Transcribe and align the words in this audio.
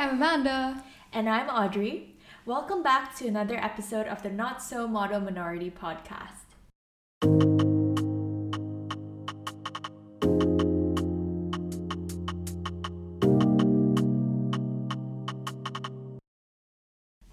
I'm 0.00 0.16
Amanda. 0.16 0.82
And 1.12 1.28
I'm 1.28 1.50
Audrey. 1.50 2.16
Welcome 2.46 2.82
back 2.82 3.14
to 3.16 3.26
another 3.26 3.58
episode 3.58 4.06
of 4.06 4.22
the 4.22 4.30
Not 4.30 4.62
So 4.62 4.88
Model 4.88 5.20
Minority 5.20 5.70
podcast. 5.70 6.46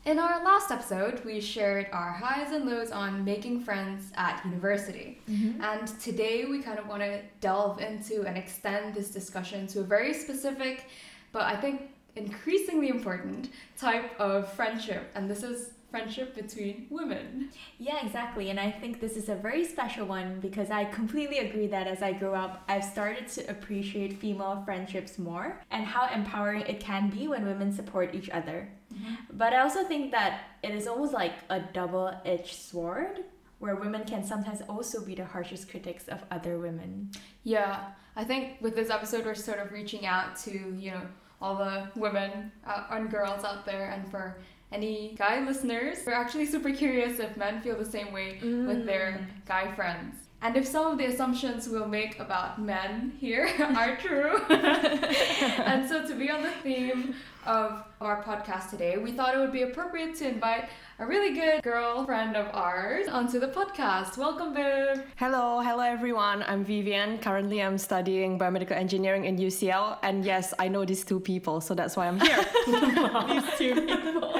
In 0.04 0.20
our 0.20 0.44
last 0.44 0.70
episode, 0.70 1.24
we 1.24 1.40
shared 1.40 1.88
our 1.94 2.12
highs 2.12 2.52
and 2.52 2.66
lows 2.66 2.92
on 2.92 3.24
making 3.24 3.62
friends 3.62 4.12
at 4.18 4.44
university. 4.44 5.22
Mm-hmm. 5.32 5.62
And 5.62 5.88
today 6.02 6.44
we 6.44 6.62
kind 6.62 6.80
of 6.80 6.88
want 6.90 7.02
to 7.02 7.22
delve 7.40 7.80
into 7.80 8.24
and 8.24 8.38
extend 8.38 8.94
this 8.94 9.10
discussion 9.10 9.68
to 9.68 9.80
a 9.80 9.84
very 9.84 10.14
specific, 10.14 10.90
but 11.32 11.44
I 11.44 11.56
think 11.56 11.92
increasingly 12.18 12.90
important 12.90 13.50
type 13.78 14.20
of 14.20 14.52
friendship. 14.54 15.12
And 15.16 15.30
this 15.30 15.44
is 15.44 15.72
friendship 15.90 16.36
between 16.36 16.88
women. 16.90 17.50
Yeah, 17.80 18.06
exactly. 18.06 18.50
And 18.50 18.60
I 18.60 18.70
think 18.70 19.00
this 19.00 19.16
is 19.16 19.30
a 19.30 19.36
very 19.36 19.64
special 19.64 20.06
one 20.06 20.40
because 20.40 20.70
I 20.70 20.86
completely 20.86 21.40
agree 21.40 21.68
that 21.68 21.88
as 21.88 22.02
I 22.02 22.12
grow 22.12 22.36
up, 22.36 22.64
I've 22.68 22.84
started 22.84 23.28
to 23.30 23.50
appreciate 23.50 24.20
female 24.20 24.62
friendships 24.66 25.18
more 25.18 25.62
and 25.72 25.86
how 25.86 26.10
empowering 26.14 26.62
it 26.62 26.80
can 26.80 27.10
be 27.10 27.28
when 27.28 27.46
women 27.46 27.72
support 27.72 28.14
each 28.14 28.30
other. 28.30 28.70
Mm-hmm. 28.94 29.16
But 29.34 29.54
I 29.54 29.62
also 29.62 29.86
think 29.86 30.12
that 30.12 30.42
it 30.62 30.72
is 30.72 30.88
almost 30.88 31.14
like 31.14 31.36
a 31.50 31.62
double 31.62 32.12
edged 32.26 32.56
sword 32.56 33.24
where 33.60 33.76
women 33.76 34.04
can 34.04 34.24
sometimes 34.24 34.62
also 34.70 35.04
be 35.04 35.16
the 35.16 35.26
harshest 35.26 35.70
critics 35.70 36.08
of 36.10 36.20
other 36.30 36.60
women. 36.60 37.10
Yeah, 37.44 37.86
I 38.16 38.24
think 38.24 38.62
with 38.62 38.76
this 38.76 38.90
episode, 38.90 39.26
we're 39.26 39.36
sort 39.36 39.60
of 39.60 39.72
reaching 39.72 40.06
out 40.06 40.36
to, 40.42 40.52
you 40.52 40.92
know, 40.92 41.02
all 41.42 41.56
the 41.56 41.90
women 41.96 42.52
uh, 42.66 42.84
and 42.92 43.10
girls 43.10 43.44
out 43.44 43.66
there 43.66 43.92
and 43.92 44.10
for 44.10 44.38
any 44.72 45.16
guy 45.18 45.46
listeners, 45.46 46.00
we're 46.06 46.14
actually 46.14 46.46
super 46.46 46.72
curious 46.72 47.20
if 47.20 47.38
men 47.38 47.62
feel 47.62 47.78
the 47.78 47.86
same 47.86 48.12
way 48.12 48.40
with 48.42 48.86
their 48.86 49.28
guy 49.46 49.74
friends. 49.76 50.16
And 50.40 50.56
if 50.56 50.68
some 50.68 50.92
of 50.92 50.98
the 51.00 51.06
assumptions 51.06 51.68
we'll 51.68 51.88
make 51.88 52.20
about 52.20 52.62
men 52.62 53.14
here 53.20 53.50
are 53.76 53.98
true. 53.98 54.38
and 54.50 55.90
so, 55.90 56.08
to 56.08 56.14
be 56.14 56.30
on 56.30 56.44
the 56.44 56.52
theme 56.62 57.16
of 57.46 57.84
our 58.00 58.22
podcast 58.24 58.70
today, 58.70 58.98
we 58.98 59.12
thought 59.12 59.34
it 59.34 59.40
would 59.40 59.52
be 59.52 59.64
appropriate 59.64 60.16
to 60.18 60.30
invite 60.30 60.66
a 61.00 61.06
really 61.08 61.34
good 61.34 61.64
girlfriend 61.64 62.36
of 62.36 62.54
ours 62.54 63.08
onto 63.08 63.40
the 63.40 63.48
podcast. 63.48 64.16
Welcome, 64.18 64.54
Viv. 64.54 65.04
Hello, 65.16 65.60
hello 65.62 65.82
everyone. 65.82 66.44
I'm 66.48 66.64
Vivian. 66.64 67.18
Currently, 67.18 67.64
I'm 67.64 67.80
studying 67.80 68.38
biomedical 68.38 68.74
engineering 68.74 69.26
in 69.26 69.38
UCL, 69.38 69.98
and 70.04 70.24
yes, 70.24 70.54
I 70.60 70.68
know 70.68 70.86
these 70.86 71.04
two 71.04 71.20
people, 71.20 71.62
so 71.62 71.74
that's 71.74 71.98
why 71.98 72.08
I'm 72.08 72.20
here. 72.20 72.46
These 73.28 73.58
two 73.58 73.82
people. 73.82 74.40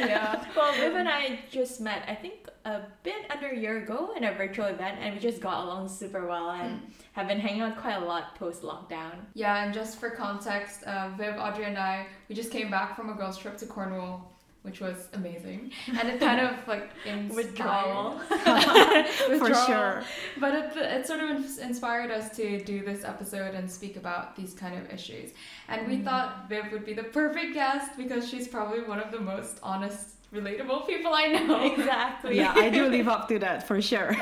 Yeah. 0.06 0.44
well, 0.56 0.72
Viv 0.74 0.94
and 0.94 1.08
I 1.08 1.40
just 1.50 1.80
met, 1.80 2.02
I 2.08 2.14
think, 2.14 2.48
a 2.64 2.80
bit 3.02 3.30
under 3.30 3.48
a 3.48 3.56
year 3.56 3.82
ago 3.82 4.12
in 4.16 4.24
a 4.24 4.32
virtual 4.34 4.66
event, 4.66 4.98
and 5.00 5.14
we 5.14 5.20
just 5.20 5.40
got 5.40 5.64
along 5.64 5.88
super 5.88 6.26
well 6.26 6.50
and 6.50 6.80
have 7.12 7.28
been 7.28 7.40
hanging 7.40 7.62
out 7.62 7.78
quite 7.78 7.94
a 7.96 8.04
lot 8.04 8.34
post 8.34 8.62
lockdown. 8.62 9.12
Yeah, 9.34 9.64
and 9.64 9.72
just 9.72 9.98
for 9.98 10.10
context, 10.10 10.82
uh, 10.84 11.10
Viv, 11.16 11.36
Audrey, 11.38 11.64
and 11.64 11.78
I, 11.78 12.06
we 12.28 12.34
just 12.34 12.50
came 12.50 12.70
back 12.70 12.96
from 12.96 13.10
a 13.10 13.14
girls' 13.14 13.38
trip 13.38 13.56
to 13.58 13.66
Cornwall, 13.66 14.35
which 14.66 14.80
was 14.80 15.08
amazing, 15.12 15.70
and 15.86 16.08
it 16.08 16.18
kind 16.18 16.40
of 16.40 16.66
like 16.66 16.90
inspired- 17.06 17.36
Withdrawal. 17.36 18.18
For 19.38 19.54
sure. 19.54 20.02
But 20.40 20.54
it, 20.54 20.76
it 20.76 21.06
sort 21.06 21.20
of 21.20 21.36
inspired 21.60 22.10
us 22.10 22.34
to 22.36 22.62
do 22.64 22.84
this 22.84 23.04
episode 23.04 23.54
and 23.54 23.70
speak 23.70 23.96
about 23.96 24.34
these 24.34 24.52
kind 24.52 24.76
of 24.76 24.92
issues. 24.92 25.30
And 25.68 25.86
we 25.86 25.98
mm. 25.98 26.04
thought 26.04 26.48
Viv 26.48 26.72
would 26.72 26.84
be 26.84 26.94
the 26.94 27.04
perfect 27.04 27.54
guest 27.54 27.92
because 27.96 28.28
she's 28.28 28.48
probably 28.48 28.82
one 28.82 28.98
of 28.98 29.12
the 29.12 29.20
most 29.20 29.60
honest, 29.62 30.10
relatable 30.34 30.86
people 30.88 31.12
I 31.14 31.26
know. 31.28 31.72
Exactly. 31.72 32.36
Yeah, 32.36 32.52
I 32.56 32.68
do 32.68 32.88
live 32.88 33.06
up 33.06 33.28
to 33.28 33.38
that 33.38 33.68
for 33.68 33.80
sure. 33.80 34.14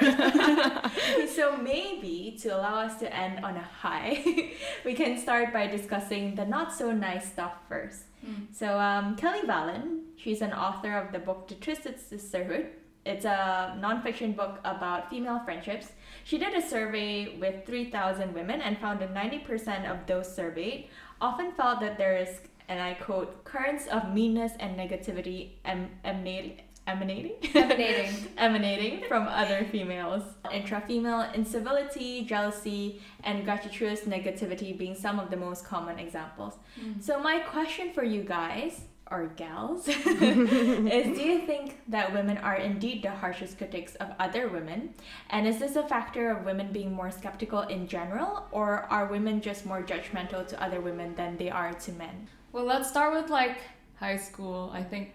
so 1.28 1.56
maybe 1.56 2.38
to 2.42 2.54
allow 2.54 2.80
us 2.80 2.98
to 2.98 3.16
end 3.16 3.42
on 3.42 3.56
a 3.56 3.62
high, 3.62 4.52
we 4.84 4.92
can 4.92 5.16
start 5.18 5.54
by 5.54 5.66
discussing 5.66 6.34
the 6.34 6.44
not 6.44 6.74
so 6.74 6.92
nice 6.92 7.32
stuff 7.32 7.54
first. 7.66 8.02
Mm. 8.24 8.46
So 8.52 8.78
um, 8.78 9.16
Kelly 9.16 9.42
Valen, 9.46 10.00
she's 10.16 10.40
an 10.40 10.52
author 10.52 10.96
of 10.96 11.12
the 11.12 11.18
book 11.18 11.48
The 11.48 11.54
Twisted 11.56 12.00
Sisterhood. 12.00 12.68
It's 13.04 13.26
a 13.26 13.78
nonfiction 13.80 14.34
book 14.34 14.60
about 14.64 15.10
female 15.10 15.40
friendships. 15.44 15.88
She 16.24 16.38
did 16.38 16.54
a 16.54 16.66
survey 16.66 17.36
with 17.38 17.66
3,000 17.66 18.32
women 18.32 18.62
and 18.62 18.78
found 18.78 19.00
that 19.00 19.12
90% 19.14 19.90
of 19.90 20.06
those 20.06 20.34
surveyed 20.34 20.88
often 21.20 21.52
felt 21.52 21.80
that 21.80 21.98
there 21.98 22.16
is, 22.16 22.40
and 22.68 22.80
I 22.80 22.94
quote, 22.94 23.44
currents 23.44 23.86
of 23.88 24.14
meanness 24.14 24.52
and 24.58 24.78
negativity 24.78 25.50
em- 25.66 25.90
emanating, 26.02 26.62
emanating? 26.86 27.32
Emanating. 27.54 28.28
emanating 28.38 29.04
from 29.08 29.26
other 29.28 29.66
females. 29.70 30.22
Intra-female 30.52 31.30
incivility, 31.34 32.24
jealousy, 32.24 33.00
and 33.22 33.44
gratuitous 33.44 34.02
negativity 34.02 34.76
being 34.76 34.94
some 34.94 35.18
of 35.18 35.30
the 35.30 35.36
most 35.36 35.64
common 35.64 35.98
examples. 35.98 36.54
Mm. 36.80 37.02
So 37.02 37.20
my 37.20 37.38
question 37.40 37.92
for 37.92 38.04
you 38.04 38.22
guys, 38.22 38.82
or 39.10 39.26
gals, 39.36 39.86
is 39.88 41.16
do 41.16 41.22
you 41.22 41.46
think 41.46 41.80
that 41.88 42.12
women 42.12 42.38
are 42.38 42.56
indeed 42.56 43.02
the 43.02 43.10
harshest 43.10 43.58
critics 43.58 43.94
of 43.96 44.08
other 44.18 44.48
women? 44.48 44.94
And 45.30 45.46
is 45.46 45.58
this 45.58 45.76
a 45.76 45.86
factor 45.86 46.30
of 46.30 46.44
women 46.44 46.72
being 46.72 46.92
more 46.92 47.10
skeptical 47.10 47.62
in 47.62 47.86
general, 47.86 48.46
or 48.50 48.86
are 48.90 49.06
women 49.06 49.40
just 49.40 49.66
more 49.66 49.82
judgmental 49.82 50.46
to 50.48 50.62
other 50.62 50.80
women 50.80 51.14
than 51.14 51.36
they 51.36 51.50
are 51.50 51.72
to 51.72 51.92
men? 51.92 52.28
Well, 52.52 52.64
let's 52.64 52.88
start 52.88 53.12
with 53.14 53.30
like 53.30 53.58
high 53.96 54.16
school. 54.16 54.70
I 54.72 54.82
think 54.82 55.12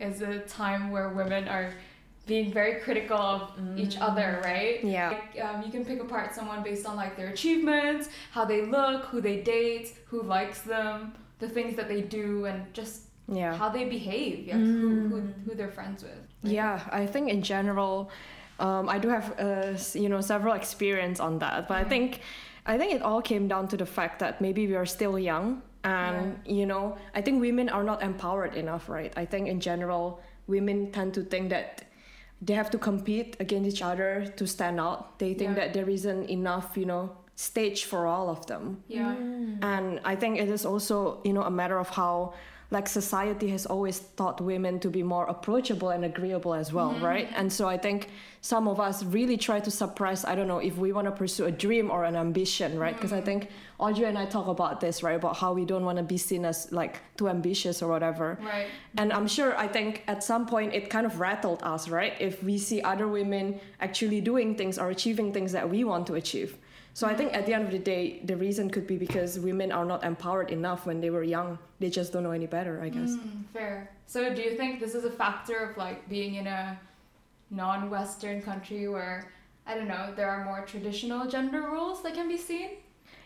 is 0.00 0.22
a 0.22 0.40
time 0.40 0.90
where 0.90 1.08
women 1.10 1.48
are 1.48 1.72
being 2.26 2.52
very 2.52 2.80
critical 2.80 3.16
of 3.16 3.52
each 3.78 3.96
other, 3.98 4.40
right? 4.44 4.84
Yeah. 4.84 5.10
Like, 5.10 5.42
um, 5.44 5.62
you 5.62 5.70
can 5.70 5.84
pick 5.84 6.00
apart 6.00 6.34
someone 6.34 6.62
based 6.62 6.84
on 6.86 6.94
like 6.96 7.16
their 7.16 7.28
achievements, 7.28 8.10
how 8.32 8.44
they 8.44 8.66
look, 8.66 9.06
who 9.06 9.20
they 9.22 9.40
date, 9.40 9.94
who 10.06 10.22
likes 10.22 10.60
them, 10.60 11.14
the 11.38 11.48
things 11.48 11.74
that 11.76 11.88
they 11.88 12.02
do, 12.02 12.44
and 12.44 12.72
just 12.74 13.02
Yeah. 13.28 13.54
how 13.56 13.68
they 13.70 13.84
behave, 13.86 14.46
yeah, 14.46 14.56
who, 14.56 15.08
who, 15.08 15.20
who 15.44 15.54
they're 15.54 15.70
friends 15.80 16.02
with. 16.02 16.12
right? 16.42 16.52
Yeah, 16.52 16.80
I 16.92 17.06
think 17.06 17.28
in 17.30 17.40
general, 17.42 18.10
um, 18.60 18.88
I 18.88 18.98
do 18.98 19.08
have 19.08 19.26
uh, 19.38 19.76
you 19.94 20.08
know 20.08 20.20
several 20.20 20.54
experience 20.54 21.20
on 21.20 21.38
that, 21.38 21.66
but 21.68 21.76
I 21.78 21.84
think 21.84 22.20
I 22.66 22.76
think 22.78 22.92
it 22.92 23.02
all 23.02 23.22
came 23.22 23.48
down 23.48 23.68
to 23.68 23.76
the 23.76 23.86
fact 23.86 24.18
that 24.18 24.40
maybe 24.40 24.66
we 24.66 24.74
are 24.76 24.86
still 24.86 25.18
young, 25.18 25.62
and 25.88 26.38
you 26.58 26.66
know 26.66 26.84
I 27.18 27.20
think 27.24 27.40
women 27.48 27.68
are 27.76 27.84
not 27.90 27.98
empowered 28.02 28.54
enough, 28.54 28.84
right? 28.88 29.12
I 29.16 29.24
think 29.32 29.48
in 29.48 29.58
general, 29.60 30.04
women 30.46 30.78
tend 30.96 31.10
to 31.14 31.22
think 31.32 31.50
that 31.50 31.68
they 32.46 32.54
have 32.54 32.70
to 32.70 32.78
compete 32.78 33.30
against 33.40 33.66
each 33.72 33.82
other 33.90 34.10
to 34.38 34.44
stand 34.46 34.76
out. 34.86 35.18
They 35.18 35.32
think 35.34 35.50
Yeah. 35.50 35.60
that 35.60 35.68
there 35.76 35.88
isn't 35.98 36.24
enough, 36.30 36.76
you 36.76 36.86
know, 36.92 37.04
stage 37.34 37.80
for 37.90 38.00
all 38.06 38.28
of 38.36 38.40
them 38.50 38.64
Yeah. 38.88 39.14
Mm. 39.14 39.62
and 39.72 39.86
i 40.12 40.14
think 40.20 40.32
it 40.44 40.48
is 40.56 40.64
also 40.66 40.96
you 41.26 41.32
know 41.36 41.44
a 41.52 41.54
matter 41.60 41.78
of 41.84 41.88
how 42.00 42.14
like 42.70 42.88
society 42.88 43.48
has 43.48 43.66
always 43.66 44.00
taught 44.16 44.40
women 44.40 44.78
to 44.80 44.88
be 44.90 45.02
more 45.02 45.26
approachable 45.26 45.90
and 45.90 46.04
agreeable 46.04 46.54
as 46.54 46.72
well 46.72 46.92
mm-hmm. 46.92 47.04
right 47.04 47.28
and 47.34 47.52
so 47.52 47.68
i 47.68 47.76
think 47.76 48.08
some 48.40 48.68
of 48.68 48.78
us 48.78 49.02
really 49.04 49.36
try 49.36 49.58
to 49.58 49.70
suppress 49.70 50.24
i 50.24 50.34
don't 50.34 50.48
know 50.48 50.58
if 50.58 50.76
we 50.76 50.92
want 50.92 51.06
to 51.06 51.12
pursue 51.12 51.46
a 51.46 51.50
dream 51.50 51.90
or 51.90 52.04
an 52.04 52.16
ambition 52.16 52.78
right 52.78 52.94
because 52.94 53.12
i 53.12 53.16
mm-hmm. 53.16 53.26
think 53.26 53.48
audrey 53.78 54.04
and 54.06 54.18
i 54.18 54.24
talk 54.24 54.46
about 54.46 54.80
this 54.80 55.02
right 55.02 55.16
about 55.16 55.36
how 55.36 55.52
we 55.52 55.64
don't 55.64 55.84
want 55.84 55.98
to 55.98 56.04
be 56.04 56.16
seen 56.16 56.44
as 56.44 56.70
like 56.72 57.00
too 57.16 57.28
ambitious 57.28 57.82
or 57.82 57.88
whatever 57.88 58.38
Right. 58.40 58.68
and 58.96 59.12
I'm 59.12 59.26
sure, 59.26 59.56
I 59.56 59.66
think 59.66 60.04
at 60.06 60.22
some 60.22 60.46
point 60.46 60.74
it 60.74 60.90
kind 60.90 61.04
of 61.04 61.18
rattled 61.20 61.60
us, 61.62 61.88
right? 61.88 62.14
If 62.20 62.42
we 62.42 62.56
see 62.56 62.80
other 62.82 63.08
women 63.08 63.60
actually 63.80 64.20
doing 64.20 64.54
things 64.54 64.78
or 64.78 64.90
achieving 64.90 65.32
things 65.32 65.52
that 65.52 65.68
we 65.68 65.82
want 65.84 66.06
to 66.06 66.14
achieve. 66.14 66.56
So 66.94 67.06
I 67.06 67.14
think 67.14 67.34
at 67.34 67.46
the 67.46 67.54
end 67.54 67.64
of 67.64 67.70
the 67.70 67.78
day, 67.78 68.20
the 68.24 68.36
reason 68.36 68.70
could 68.70 68.86
be 68.86 68.96
because 68.96 69.38
women 69.38 69.70
are 69.70 69.84
not 69.84 70.02
empowered 70.04 70.50
enough 70.50 70.86
when 70.86 71.00
they 71.00 71.10
were 71.10 71.22
young. 71.22 71.58
They 71.78 71.90
just 71.90 72.12
don't 72.12 72.24
know 72.24 72.32
any 72.32 72.46
better, 72.46 72.80
I 72.82 72.88
guess. 72.88 73.10
Mm, 73.10 73.44
fair. 73.52 73.90
So, 74.06 74.34
do 74.34 74.42
you 74.42 74.56
think 74.56 74.80
this 74.80 74.94
is 74.94 75.04
a 75.04 75.10
factor 75.10 75.58
of 75.58 75.76
like 75.76 76.08
being 76.08 76.34
in 76.34 76.46
a 76.46 76.78
non-Western 77.50 78.42
country 78.42 78.88
where 78.88 79.30
I 79.66 79.74
don't 79.74 79.88
know 79.88 80.12
there 80.16 80.30
are 80.30 80.44
more 80.44 80.64
traditional 80.66 81.28
gender 81.28 81.62
roles 81.62 82.02
that 82.02 82.14
can 82.14 82.28
be 82.28 82.36
seen? 82.36 82.70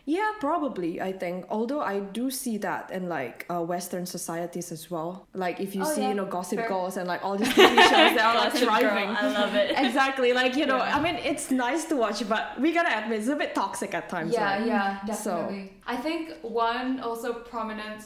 Yeah, 0.05 0.31
probably, 0.41 0.99
I 1.01 1.13
think. 1.13 1.45
Although 1.49 1.79
I 1.79 1.99
do 1.99 2.29
see 2.29 2.57
that 2.57 2.91
in 2.91 3.07
like 3.07 3.45
uh, 3.49 3.61
Western 3.61 4.05
societies 4.05 4.71
as 4.73 4.91
well. 4.91 5.27
Like 5.33 5.61
if 5.61 5.73
you 5.75 5.83
Oh, 5.83 5.85
see, 5.85 6.01
yeah. 6.01 6.09
you 6.09 6.15
know, 6.15 6.25
Gossip. 6.25 6.67
Girls 6.67 6.97
and 6.97 7.07
like 7.07 7.23
all 7.23 7.37
these 7.37 7.47
TV 7.59 7.75
shows 7.75 8.13
that 8.17 8.25
are 8.25 8.35
like 8.35 8.51
Gossip 8.51 8.67
Girl, 8.67 8.79
thriving. 8.79 9.09
I 9.09 9.27
love 9.31 9.55
it. 9.55 9.71
exactly. 9.77 10.33
Like, 10.33 10.57
you 10.57 10.65
know, 10.65 10.77
Yeah. 10.77 10.97
I 10.97 11.01
mean, 11.01 11.15
it's 11.15 11.51
nice 11.51 11.85
to 11.85 11.95
watch, 11.95 12.27
but 12.27 12.59
we 12.59 12.73
gotta 12.73 12.97
admit, 13.01 13.19
it's 13.19 13.29
a 13.29 13.35
bit 13.37 13.55
toxic 13.55 13.93
at 13.93 14.09
times. 14.09 14.33
Yeah, 14.33 14.57
right? 14.57 14.65
yeah, 14.67 15.05
So- 15.13 15.53
I 15.87 15.95
think 15.95 16.33
one 16.41 16.99
also 16.99 17.33
prominent 17.33 18.03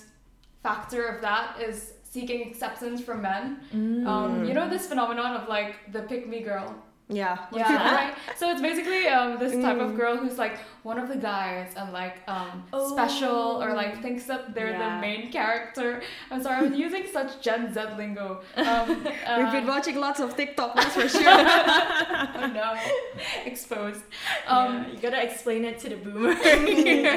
factor 0.62 1.04
of 1.08 1.22
that 1.22 1.60
is 1.62 1.94
seeking 2.04 2.48
acceptance 2.48 3.02
from 3.02 3.22
men. 3.22 3.60
Um, 4.08 4.46
you 4.46 4.54
know 4.54 4.70
this 4.70 4.88
phenomenon 4.88 5.36
of 5.36 5.48
like 5.50 5.92
the 5.92 6.02
pick 6.02 6.28
me 6.28 6.42
girl. 6.42 6.76
Yeah. 7.10 7.38
Yeah, 7.54 7.96
right. 7.96 8.14
So 8.38 8.52
it's 8.52 8.62
basically 8.62 9.08
um, 9.08 9.40
this 9.40 9.54
type 9.54 9.78
of 9.80 9.92
Mm. 9.92 9.98
girl 9.98 10.18
who's 10.18 10.38
like 10.38 10.58
one 10.84 11.00
of 11.00 11.08
the 11.08 11.16
guys 11.16 11.72
and 11.78 11.92
like 11.94 12.18
um, 12.28 12.64
special 12.90 13.64
or 13.64 13.74
like 13.74 14.02
thinks 14.02 14.26
that 14.26 14.54
they're 14.54 14.72
Yeah. 14.72 14.96
the 14.96 15.02
main 15.02 15.32
character. 15.32 16.02
I'm 16.32 16.42
sorry, 16.44 16.68
I'm 16.68 16.74
using 16.74 17.06
such 17.12 17.42
Gen 17.42 17.74
Z 17.74 17.80
lingo. 17.98 18.42
Um, 18.58 18.90
We've 19.40 19.52
been 19.58 19.64
uh, 19.70 19.74
watching 19.76 19.96
lots 20.00 20.20
of 20.20 20.36
TikTok, 20.36 20.76
that's 20.76 20.96
for 20.96 21.08
sure. 21.08 21.24
oh 21.26 22.52
no, 22.54 22.76
exposed. 23.46 24.04
Um, 24.48 24.74
yeah, 24.74 24.88
you 24.92 24.98
gotta 25.00 25.24
explain 25.24 25.64
it 25.66 25.80
to 25.80 25.90
the 25.90 25.96
boomer. 25.96 26.36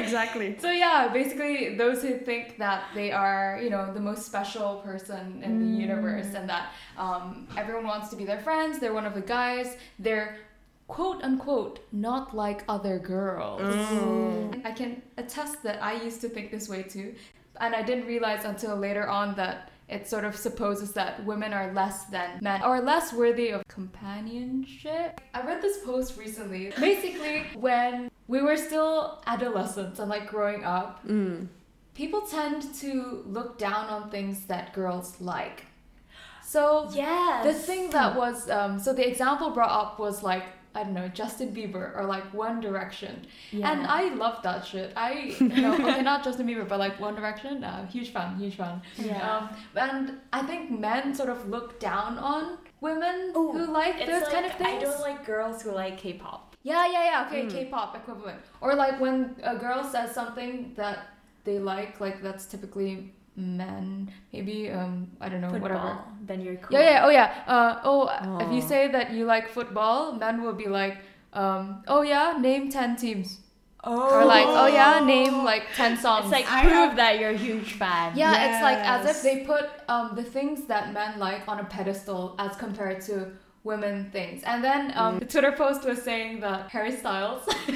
exactly. 0.03 0.57
So 0.59 0.71
yeah, 0.71 1.09
basically 1.11 1.75
those 1.75 2.01
who 2.01 2.17
think 2.17 2.57
that 2.59 2.85
they 2.95 3.11
are, 3.11 3.59
you 3.61 3.69
know, 3.69 3.93
the 3.93 3.99
most 3.99 4.25
special 4.25 4.77
person 4.85 5.41
in 5.43 5.59
the 5.59 5.79
universe 5.81 6.33
and 6.33 6.47
that 6.49 6.71
um, 6.97 7.47
everyone 7.57 7.85
wants 7.85 8.09
to 8.09 8.15
be 8.15 8.25
their 8.25 8.39
friends, 8.39 8.79
they're 8.79 8.93
one 8.93 9.05
of 9.05 9.13
the 9.13 9.21
guys, 9.21 9.77
they're 9.99 10.37
quote 10.87 11.23
unquote 11.23 11.79
not 11.93 12.35
like 12.35 12.63
other 12.67 12.99
girls. 12.99 13.61
I 14.65 14.71
can 14.71 15.01
attest 15.17 15.63
that 15.63 15.81
I 15.81 15.93
used 16.03 16.19
to 16.21 16.29
think 16.29 16.51
this 16.51 16.67
way 16.67 16.83
too. 16.83 17.15
And 17.59 17.73
I 17.75 17.81
didn't 17.81 18.05
realize 18.07 18.43
until 18.45 18.75
later 18.75 19.07
on 19.07 19.35
that 19.35 19.69
it 19.87 20.07
sort 20.07 20.23
of 20.23 20.35
supposes 20.35 20.93
that 20.93 21.23
women 21.25 21.51
are 21.53 21.73
less 21.73 22.05
than 22.05 22.39
men 22.41 22.63
or 22.63 22.79
less 22.81 23.11
worthy 23.13 23.49
of 23.49 23.61
companionship. 23.67 25.21
I 25.33 25.41
read 25.45 25.61
this 25.61 25.79
post 25.83 26.17
recently. 26.17 26.71
Basically, 26.79 27.43
when 27.55 28.09
we 28.27 28.41
were 28.41 28.57
still 28.57 29.21
adolescents 29.27 29.99
and 29.99 30.09
like 30.09 30.27
growing 30.27 30.63
up, 30.63 31.05
Mm. 31.05 31.47
people 31.93 32.21
tend 32.21 32.73
to 32.75 33.23
look 33.27 33.57
down 33.57 33.85
on 33.87 34.09
things 34.09 34.45
that 34.45 34.73
girls 34.73 35.19
like. 35.19 35.65
So 36.51 36.61
yes. 36.91 37.45
the 37.47 37.53
thing 37.67 37.83
that 37.91 38.11
was 38.21 38.49
um, 38.49 38.71
so 38.85 38.89
the 38.99 39.05
example 39.11 39.47
brought 39.57 39.75
up 39.81 39.99
was 40.05 40.21
like 40.31 40.45
I 40.73 40.83
don't 40.83 40.93
know 40.99 41.07
Justin 41.19 41.49
Bieber 41.57 41.85
or 41.97 42.03
like 42.15 42.25
One 42.33 42.57
Direction, 42.67 43.13
Yeah. 43.51 43.71
and 43.71 43.79
I 43.99 44.03
love 44.23 44.37
that 44.47 44.65
shit. 44.65 44.89
I 45.07 45.11
you 45.39 45.61
know 45.63 45.73
okay 45.75 46.01
not 46.01 46.23
Justin 46.27 46.45
Bieber 46.47 46.67
but 46.67 46.79
like 46.85 46.95
One 47.07 47.15
Direction, 47.21 47.63
uh, 47.63 47.87
huge 47.95 48.09
fan, 48.15 48.29
huge 48.43 48.55
fan. 48.61 48.81
Yeah. 48.97 49.29
Um, 49.29 49.43
and 49.75 50.03
I 50.33 50.41
think 50.49 50.61
men 50.87 51.13
sort 51.19 51.29
of 51.35 51.39
look 51.55 51.79
down 51.79 52.17
on 52.17 52.57
women 52.81 53.17
Ooh, 53.37 53.51
who 53.53 53.63
like 53.81 53.95
those 54.11 54.23
like, 54.23 54.33
kind 54.35 54.45
of 54.45 54.53
things. 54.61 54.83
I 54.83 54.85
don't 54.85 55.01
like 55.09 55.19
girls 55.25 55.61
who 55.61 55.71
like 55.83 55.97
K-pop. 55.97 56.55
Yeah, 56.63 56.85
yeah, 56.95 57.03
yeah. 57.09 57.27
Okay, 57.27 57.41
Mm. 57.45 57.51
K-pop 57.55 57.95
equivalent. 57.95 58.39
Or 58.63 58.75
like 58.75 58.99
when 58.99 59.35
a 59.43 59.55
girl 59.65 59.83
says 59.83 60.09
something 60.19 60.73
that 60.81 60.97
they 61.45 61.57
like, 61.59 61.99
like 62.05 62.21
that's 62.25 62.45
typically 62.45 62.93
men. 63.35 64.11
Maybe 64.33 64.69
um, 64.69 65.07
I 65.19 65.29
don't 65.29 65.41
know, 65.41 65.49
Football. 65.49 65.69
whatever. 65.69 65.97
Then 66.25 66.41
you're 66.41 66.55
cool. 66.57 66.77
Yeah, 66.77 66.89
yeah. 66.89 67.05
Oh, 67.05 67.09
yeah. 67.09 67.43
Uh, 67.47 67.79
oh, 67.83 68.37
if 68.39 68.51
you 68.53 68.61
say 68.61 68.89
that 68.91 69.11
you 69.11 69.25
like 69.25 69.49
football, 69.49 70.13
men 70.13 70.41
will 70.41 70.53
be 70.53 70.67
like, 70.67 70.97
um, 71.33 71.83
oh 71.87 72.01
yeah, 72.01 72.37
name 72.39 72.69
ten 72.69 72.95
teams. 72.95 73.39
Oh. 73.83 74.19
Or 74.19 74.25
like, 74.25 74.45
oh 74.47 74.67
yeah, 74.67 75.03
name 75.03 75.43
like 75.43 75.63
ten 75.75 75.97
songs. 75.97 76.25
It's 76.25 76.31
like 76.31 76.51
I 76.51 76.61
prove 76.61 76.73
have- 76.73 76.95
that 76.97 77.19
you're 77.19 77.31
a 77.31 77.37
huge 77.37 77.73
fan. 77.73 78.13
Yeah, 78.15 78.53
it's 78.53 78.61
like 78.61 78.77
as 78.77 79.09
if 79.09 79.23
they 79.23 79.43
put 79.45 79.69
um, 79.87 80.11
the 80.15 80.23
things 80.23 80.65
that 80.67 80.93
men 80.93 81.17
like 81.17 81.47
on 81.47 81.59
a 81.59 81.63
pedestal 81.63 82.35
as 82.37 82.55
compared 82.57 83.01
to 83.05 83.31
women 83.63 84.09
things. 84.11 84.41
And 84.43 84.63
then 84.63 84.91
um, 84.95 85.19
the 85.19 85.25
Twitter 85.25 85.51
post 85.51 85.85
was 85.85 86.01
saying 86.01 86.39
that 86.39 86.69
Harry 86.69 86.91
Styles, 86.91 87.43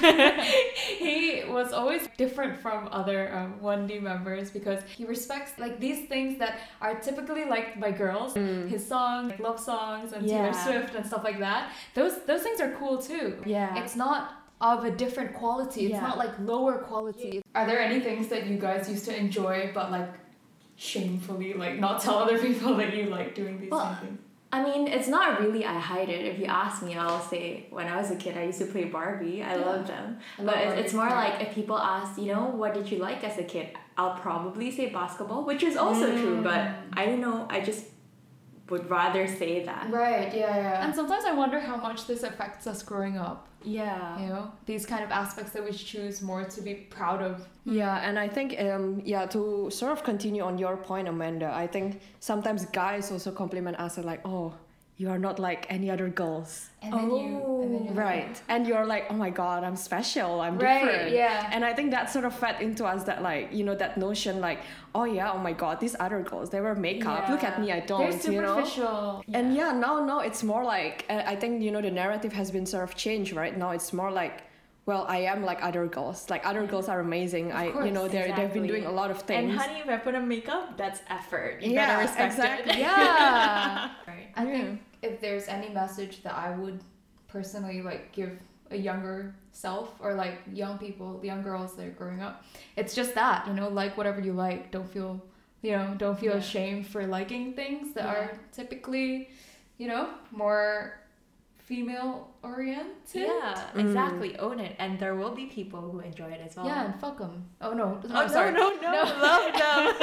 he 0.97 1.43
was 1.47 1.73
always 1.73 2.07
different 2.17 2.59
from 2.59 2.87
other 2.91 3.33
um, 3.35 3.59
1D 3.61 4.01
members 4.01 4.49
because 4.51 4.81
he 4.97 5.05
respects 5.05 5.51
like 5.59 5.79
these 5.79 6.07
things 6.07 6.39
that 6.39 6.59
are 6.81 6.95
typically 6.95 7.45
liked 7.45 7.79
by 7.79 7.91
girls. 7.91 8.33
His 8.35 8.85
songs, 8.85 9.29
like 9.31 9.39
love 9.39 9.59
songs 9.59 10.13
and 10.13 10.25
Yeah. 10.25 10.51
Taylor 10.51 10.53
Swift 10.53 10.95
and 10.95 11.05
stuff 11.05 11.23
like 11.23 11.39
that. 11.39 11.71
Those 11.93 12.23
those 12.25 12.41
things 12.41 12.59
are 12.59 12.71
cool 12.79 12.97
too. 12.97 13.37
Yeah. 13.45 13.81
It's 13.83 13.95
not 13.95 14.41
of 14.61 14.85
a 14.85 14.91
different 14.91 15.33
quality. 15.35 15.81
It's 15.85 15.91
Yeah. 15.93 16.01
not 16.01 16.17
like 16.17 16.31
lower 16.39 16.77
quality. 16.79 17.41
Are 17.53 17.65
there 17.67 17.79
any 17.79 17.99
things 17.99 18.27
that 18.29 18.47
you 18.47 18.57
guys 18.57 18.89
used 18.89 19.05
to 19.05 19.15
enjoy 19.15 19.71
but 19.73 19.91
like 19.91 20.09
shamefully 20.77 21.53
like 21.53 21.79
not 21.79 22.01
tell 22.01 22.15
other 22.15 22.37
people 22.39 22.75
that 22.75 22.93
you 22.95 23.05
like 23.05 23.35
doing 23.35 23.59
these 23.59 23.69
Well, 23.71 23.95
things? 24.01 24.19
I 24.56 24.57
mean, 24.68 24.81
it's 24.98 25.10
not 25.18 25.28
really 25.42 25.63
I 25.66 25.78
hide 25.92 26.10
it. 26.18 26.24
If 26.31 26.36
you 26.42 26.46
ask 26.63 26.75
me, 26.88 26.92
I'll 27.04 27.19
say 27.34 27.44
when 27.78 27.88
I 27.94 27.96
was 28.02 28.10
a 28.12 28.16
kid, 28.24 28.34
I 28.42 28.44
used 28.52 28.60
to 28.63 28.68
play 28.74 28.86
Barbie. 28.98 29.38
I 29.52 29.56
Yeah. 29.57 29.66
love 29.69 29.84
them. 29.94 30.06
I 30.40 30.42
love 30.42 30.46
but 30.48 30.57
it's, 30.57 30.66
Barbie. 30.66 30.81
it's 30.81 30.94
more 31.02 31.10
like 31.24 31.36
if 31.46 31.50
people 31.60 31.78
ask, 31.96 32.12
you 32.24 32.30
know, 32.34 32.46
what 32.62 32.72
did 32.78 32.86
you 32.92 32.98
like 33.10 33.22
as 33.30 33.36
a 33.38 33.44
kid? 33.54 33.68
I'll 33.98 34.18
probably 34.28 34.69
say 34.78 34.86
basketball, 35.02 35.42
which 35.52 35.63
is 35.69 35.75
also 35.86 36.07
true. 36.22 36.38
But 36.52 36.62
Mm. 36.62 37.00
I 37.00 37.04
don't 37.07 37.22
know. 37.28 37.38
I 37.56 37.57
just 37.69 37.84
would 38.69 38.89
rather 38.89 39.27
say 39.27 39.63
that. 39.63 39.91
Right, 39.91 40.33
yeah, 40.33 40.56
yeah. 40.56 40.85
And 40.85 40.95
sometimes 40.95 41.23
I 41.25 41.33
wonder 41.33 41.59
how 41.59 41.77
much 41.77 42.07
this 42.07 42.23
affects 42.23 42.65
us 42.65 42.81
growing 42.81 43.17
up. 43.17 43.47
Yeah. 43.63 44.19
You 44.19 44.27
know, 44.27 44.51
these 44.65 44.85
kind 44.85 45.03
of 45.03 45.12
aspects 45.12 45.51
that 45.53 45.63
we 45.63 45.71
choose 45.71 46.21
more 46.21 46.44
to 46.44 46.62
be 46.62 46.73
proud 46.73 47.21
of. 47.21 47.47
Yeah, 47.65 47.97
and 48.07 48.17
I 48.19 48.27
think 48.27 48.59
um 48.59 49.01
yeah 49.03 49.25
to 49.27 49.69
sort 49.71 49.91
of 49.91 50.03
continue 50.03 50.44
on 50.44 50.57
your 50.57 50.77
point, 50.77 51.07
Amanda. 51.07 51.51
I 51.53 51.67
think 51.67 52.00
sometimes 52.19 52.65
guys 52.65 53.12
also 53.12 53.31
compliment 53.31 53.79
us 53.79 53.97
and 53.97 54.06
like, 54.06 54.21
oh, 54.25 54.53
you 54.97 55.09
are 55.09 55.19
not 55.19 55.39
like 55.39 55.65
any 55.69 55.92
other 55.92 56.07
girls, 56.07 56.69
And 56.81 56.94
then 56.94 57.09
you, 57.09 57.59
and 57.63 57.74
then 57.75 57.83
you're 57.86 57.94
like, 57.95 58.06
right? 58.06 58.42
And 58.47 58.65
you're 58.65 58.86
like, 58.86 59.06
oh 59.09 59.13
my 59.15 59.30
god, 59.30 59.63
I'm 59.65 59.75
special, 59.75 60.39
I'm 60.39 60.57
Right, 60.57 60.86
different. 60.86 61.12
yeah. 61.13 61.50
And 61.51 61.65
I 61.65 61.74
think 61.74 61.92
that 61.92 62.09
sort 62.09 62.24
of 62.24 62.33
fed 62.33 62.62
into 62.62 62.86
us 62.86 63.03
that 63.03 63.21
like 63.21 63.50
you 63.51 63.63
know 63.65 63.75
that 63.75 63.97
notion 63.97 64.39
like, 64.39 64.59
oh 64.94 65.03
yeah, 65.03 65.31
oh 65.33 65.38
my 65.38 65.51
god, 65.51 65.80
these 65.81 65.95
other 66.00 66.21
girls 66.21 66.50
they 66.50 66.62
wear 66.62 66.75
makeup. 66.75 67.27
Look 67.30 67.44
at 67.44 67.59
me, 67.59 67.71
I 67.74 67.81
don't. 67.81 68.09
They're 68.21 68.31
you 68.33 68.42
know. 68.42 68.56
superficial. 68.63 69.24
And 69.33 69.53
yeah, 69.53 69.71
now 69.74 70.06
no, 70.06 70.19
it's 70.19 70.44
more 70.44 70.63
like 70.63 71.06
uh, 71.09 71.24
I 71.25 71.36
think 71.36 71.62
you 71.62 71.71
know 71.71 71.81
the 71.81 71.92
narrative 71.92 72.31
has 72.31 72.50
been 72.51 72.65
sort 72.65 72.83
of 72.88 72.95
changed 72.95 73.33
right 73.33 73.56
now. 73.57 73.71
It's 73.71 73.92
more 73.92 74.12
like, 74.12 74.44
well, 74.86 75.03
I 75.09 75.18
am 75.33 75.44
like 75.44 75.59
other 75.62 75.88
girls. 75.88 76.30
Like 76.30 76.45
other 76.45 76.65
girls 76.65 76.88
are 76.88 77.00
amazing. 77.01 77.51
I 77.51 77.65
you 77.86 77.92
know 77.92 78.01
course, 78.07 78.13
they 78.13 78.33
they've 78.38 78.53
been 78.53 78.68
doing 78.68 78.86
a 78.86 78.92
lot 78.92 79.12
of 79.12 79.19
things. 79.24 79.51
And 79.51 79.59
honey, 79.59 79.80
if 79.81 79.89
I 79.89 79.97
put 79.97 80.15
on 80.15 80.25
makeup, 80.27 80.77
that's 80.77 81.01
effort. 81.09 81.62
You 81.62 81.71
Yeah, 81.74 81.88
better 81.88 82.01
respect 82.07 82.33
exactly. 82.33 82.71
it. 82.74 82.80
Yeah. 82.86 83.89
Right. 84.07 84.27
I 84.36 84.45
think 84.45 84.81
if 85.01 85.19
there's 85.21 85.47
any 85.47 85.69
message 85.69 86.24
that 86.24 86.33
I 86.36 86.56
would 86.56 86.80
personally 87.27 87.81
like 87.81 88.12
give 88.12 88.38
a 88.71 88.77
younger 88.77 89.36
self 89.51 89.94
or 90.00 90.13
like 90.13 90.39
young 90.51 90.77
people, 90.77 91.19
young 91.24 91.42
girls 91.44 91.75
that 91.75 91.86
are 91.88 91.92
growing 91.92 92.21
up, 92.21 92.44
it's 92.75 92.94
just 92.95 93.13
that, 93.15 93.47
you 93.47 93.53
know, 93.53 93.69
like 93.69 93.97
whatever 93.97 94.19
you 94.21 94.33
like. 94.33 94.71
Don't 94.71 94.89
feel, 94.89 95.21
you 95.62 95.71
know, 95.71 95.94
don't 95.97 96.18
feel 96.19 96.33
Yeah. 96.33 96.39
ashamed 96.39 96.88
for 96.88 97.06
liking 97.06 97.53
things 97.53 97.94
that 97.94 98.06
Yeah. 98.06 98.12
are 98.13 98.39
typically, 98.51 99.30
you 99.77 99.88
know, 99.88 100.09
more 100.31 101.00
female 101.65 102.29
oriented. 102.44 102.94
Yeah, 103.13 103.62
mm. 103.73 103.79
exactly. 103.79 104.38
Own 104.38 104.59
it, 104.59 104.75
and 104.77 105.00
there 105.00 105.15
will 105.15 105.33
be 105.33 105.47
people 105.47 105.81
who 105.81 106.00
enjoy 106.00 106.29
it 106.29 106.41
as 106.45 106.56
well. 106.56 106.67
Yeah, 106.67 106.85
and 106.85 107.00
fuck 107.00 107.17
them. 107.17 107.45
Oh 107.59 107.73
no, 107.73 108.00
oh, 108.03 108.07
no, 108.07 108.23
Oh, 108.23 108.27
sorry. 108.27 108.51
no, 108.51 108.69
no, 108.69 108.91
no, 108.91 109.03
love 109.19 109.53
them. 109.53 109.94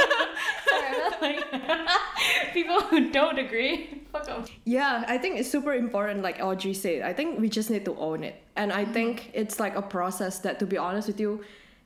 sorry, 1.20 1.38
like 1.38 1.88
people 2.52 2.80
who 2.80 3.10
don't 3.10 3.38
agree. 3.38 4.02
Fuck 4.10 4.26
them. 4.26 4.44
Yeah, 4.64 5.04
I 5.06 5.18
think 5.18 5.38
it's 5.38 5.50
super 5.50 5.72
important, 5.74 6.22
like 6.22 6.40
Audrey 6.40 6.74
said. 6.74 7.02
I 7.02 7.12
think 7.12 7.38
we 7.38 7.48
just 7.48 7.70
need 7.70 7.84
to 7.84 7.96
own 7.96 8.24
it. 8.24 8.42
And 8.56 8.72
I 8.72 8.82
mm-hmm. 8.82 8.92
think 8.92 9.30
it's 9.32 9.60
like 9.60 9.76
a 9.76 9.82
process 9.82 10.40
that, 10.40 10.58
to 10.58 10.66
be 10.66 10.76
honest 10.76 11.06
with 11.06 11.20
you, 11.20 11.44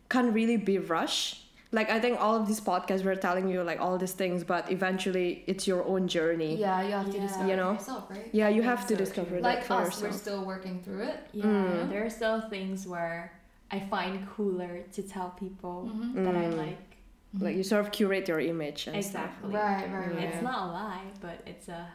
can't 0.09 0.33
really 0.33 0.57
be 0.57 0.79
rushed. 0.79 1.46
Like, 1.73 1.91
I 1.91 1.99
think 2.01 2.21
all 2.21 2.37
of 2.37 2.47
these 2.47 2.61
podcasts 2.61 3.05
were 3.05 3.17
telling 3.17 3.49
you, 3.49 3.63
like, 3.63 3.81
all 3.81 3.99
these 3.99 4.13
things, 4.13 4.45
but 4.45 4.71
eventually 4.71 5.43
it's 5.47 5.67
your 5.67 5.85
own 5.85 6.07
journey. 6.09 6.57
Yeah, 6.57 6.81
you 6.83 6.93
have 6.93 7.11
to 7.11 7.17
Yeah. 7.17 7.27
discover 7.27 7.49
You 7.51 7.57
know? 7.57 7.73
yourself, 7.73 8.11
right? 8.11 8.29
Yeah, 8.33 8.49
you 8.49 8.63
I 8.63 8.65
have 8.67 8.83
to 8.87 8.95
so, 8.95 8.99
discover 9.05 9.37
too. 9.37 9.43
that 9.43 9.55
Like 9.57 9.65
for 9.65 9.75
us, 9.75 10.01
we're 10.01 10.13
still 10.13 10.45
working 10.45 10.81
through 10.85 11.03
it. 11.03 11.21
Yeah, 11.33 11.45
Mm. 11.45 11.89
there 11.91 12.05
are 12.07 12.11
still 12.11 12.41
things 12.49 12.87
where 12.87 13.33
I 13.71 13.81
find 13.81 14.27
cooler 14.37 14.83
to 14.93 15.03
tell 15.03 15.31
people 15.31 15.91
Mhm. 15.93 16.25
that 16.25 16.37
I 16.37 16.45
Mm. 16.47 16.57
like. 16.57 16.79
Like, 17.39 17.57
you 17.57 17.65
sort 17.65 17.85
of 17.85 17.91
curate 17.93 18.29
your 18.29 18.39
image 18.41 18.87
and 18.87 19.05
stuff. 19.05 19.25
Exactly. 19.27 19.55
Right, 19.55 19.93
right, 19.93 20.13
right. 20.15 20.25
It's 20.25 20.43
not 20.43 20.59
a 20.69 20.73
lie, 20.73 21.03
but 21.21 21.37
it's 21.47 21.69
a 21.69 21.89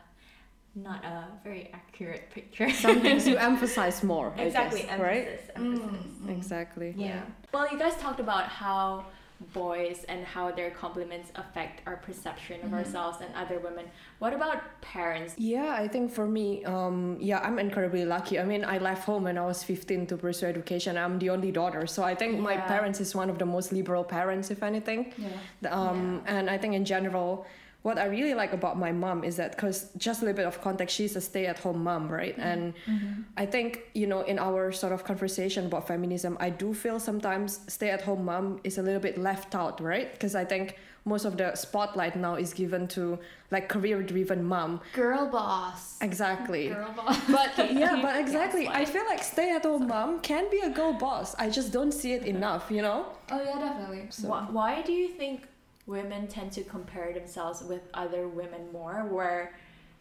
not 0.75 1.03
a 1.03 1.25
very 1.43 1.69
accurate 1.73 2.29
picture. 2.29 2.69
Some 2.85 3.01
things 3.01 3.27
you 3.27 3.35
emphasize 3.51 4.03
more, 4.03 4.33
I 4.37 4.43
exactly, 4.43 4.83
guess, 4.83 4.99
right? 4.99 5.27
emphasis, 5.27 5.49
emphasis. 5.55 6.17
Mm. 6.25 6.29
Exactly. 6.37 6.93
Yeah. 6.97 7.21
Well, 7.53 7.67
you 7.71 7.77
guys 7.79 7.95
talked 7.97 8.19
about 8.21 8.45
how 8.45 9.05
boys 9.53 10.05
and 10.07 10.23
how 10.25 10.51
their 10.51 10.71
compliments 10.71 11.31
affect 11.35 11.81
our 11.87 11.97
perception 11.97 12.61
of 12.63 12.69
Mhm. 12.69 12.77
ourselves 12.79 13.17
and 13.21 13.29
other 13.35 13.59
women. 13.59 13.85
What 14.19 14.33
about 14.33 14.59
parents? 14.81 15.35
Yeah, 15.37 15.73
I 15.73 15.87
think 15.87 16.11
for 16.11 16.27
me, 16.27 16.63
um, 16.65 17.17
yeah, 17.19 17.39
I'm 17.39 17.57
incredibly 17.59 18.05
lucky. 18.05 18.39
I 18.39 18.43
mean, 18.43 18.63
I 18.63 18.77
left 18.77 19.03
home 19.05 19.23
when 19.23 19.37
I 19.37 19.45
was 19.45 19.63
15 19.63 20.05
to 20.07 20.17
pursue 20.17 20.45
education. 20.45 20.97
I'm 20.97 21.19
the 21.19 21.29
only 21.29 21.51
daughter, 21.51 21.87
so 21.87 22.03
I 22.03 22.15
think 22.15 22.39
my 22.39 22.57
parents 22.57 22.99
is 22.99 23.15
one 23.15 23.29
of 23.29 23.37
the 23.39 23.45
most 23.45 23.71
liberal 23.71 24.03
parents, 24.03 24.51
if 24.51 24.63
anything. 24.63 25.13
Yeah. 25.17 25.69
Um, 25.71 26.21
And 26.27 26.49
I 26.49 26.57
think 26.57 26.73
in 26.75 26.85
general, 26.85 27.45
what 27.83 27.97
I 27.97 28.05
really 28.05 28.35
like 28.35 28.53
about 28.53 28.77
my 28.77 28.91
mom 28.91 29.23
is 29.23 29.37
that 29.37 29.55
because 29.55 29.89
just 29.97 30.21
a 30.21 30.25
little 30.25 30.37
bit 30.37 30.45
of 30.45 30.61
context, 30.61 30.95
she's 30.95 31.15
a 31.15 31.21
stay-at-home 31.21 31.83
mom, 31.83 32.09
right? 32.09 32.37
Mm-hmm. 32.37 32.47
And 32.47 32.73
mm-hmm. 32.85 33.21
I 33.37 33.45
think 33.45 33.81
you 33.93 34.05
know, 34.07 34.21
in 34.21 34.37
our 34.37 34.71
sort 34.71 34.93
of 34.93 35.03
conversation 35.03 35.65
about 35.65 35.87
feminism, 35.87 36.37
I 36.39 36.51
do 36.51 36.73
feel 36.73 36.99
sometimes 36.99 37.59
stay-at-home 37.67 38.23
mom 38.25 38.59
is 38.63 38.77
a 38.77 38.83
little 38.83 39.01
bit 39.01 39.17
left 39.17 39.55
out, 39.55 39.81
right? 39.81 40.11
Because 40.11 40.35
I 40.35 40.45
think 40.45 40.77
most 41.05 41.25
of 41.25 41.37
the 41.37 41.55
spotlight 41.55 42.15
now 42.15 42.35
is 42.35 42.53
given 42.53 42.87
to 42.89 43.17
like 43.49 43.67
career 43.67 44.03
driven 44.03 44.43
mom. 44.43 44.81
Girl 44.93 45.27
boss. 45.27 45.97
exactly. 46.01 46.69
Girl 46.69 46.93
boss. 46.95 47.19
but 47.31 47.51
yeah 47.73 47.99
but 48.01 48.19
exactly. 48.19 48.67
I 48.67 48.85
feel 48.85 49.05
like 49.05 49.23
stay 49.23 49.51
at 49.51 49.63
home 49.63 49.87
mom 49.87 50.19
can 50.19 50.49
be 50.51 50.59
a 50.59 50.69
girl 50.69 50.93
boss. 50.93 51.35
I 51.35 51.49
just 51.49 51.71
don't 51.71 51.91
see 51.91 52.13
it 52.13 52.25
enough 52.25 52.69
you 52.69 52.81
know? 52.81 53.07
Oh 53.31 53.41
yeah, 53.43 53.59
definitely. 53.59 54.05
so 54.09 54.27
Why, 54.27 54.47
why 54.51 54.81
do 54.83 54.91
you 54.91 55.09
think 55.09 55.47
women 55.85 56.27
tend 56.27 56.51
to 56.53 56.63
compare 56.63 57.13
themselves 57.13 57.63
with 57.63 57.81
other 57.93 58.27
women 58.27 58.71
more? 58.71 59.05
Where 59.05 59.53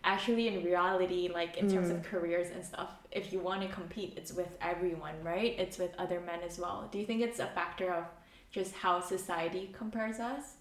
actually, 0.05 0.49
in 0.49 0.65
reality, 0.65 1.31
like 1.33 1.57
in 1.57 1.71
terms 1.71 1.91
of 1.91 1.99
mm. 1.99 2.05
careers 2.05 2.51
and 2.51 2.65
stuff, 2.65 2.91
if 3.13 3.33
you 3.33 3.39
want 3.39 3.63
to 3.63 3.69
compete, 3.69 4.15
it's 4.17 4.33
with 4.33 4.57
everyone, 4.61 5.15
right? 5.23 5.55
It's 5.59 5.79
with 5.79 5.93
other 5.99 6.21
men 6.21 6.41
as 6.47 6.59
well. 6.59 6.89
Do 6.91 6.99
you 6.99 7.07
think 7.07 7.23
it's 7.23 7.39
a 7.39 7.47
factor 7.47 7.93
of 7.93 8.05
just 8.51 8.75
how 8.75 9.01
society 9.01 9.71
compares 9.77 10.19
us? 10.19 10.55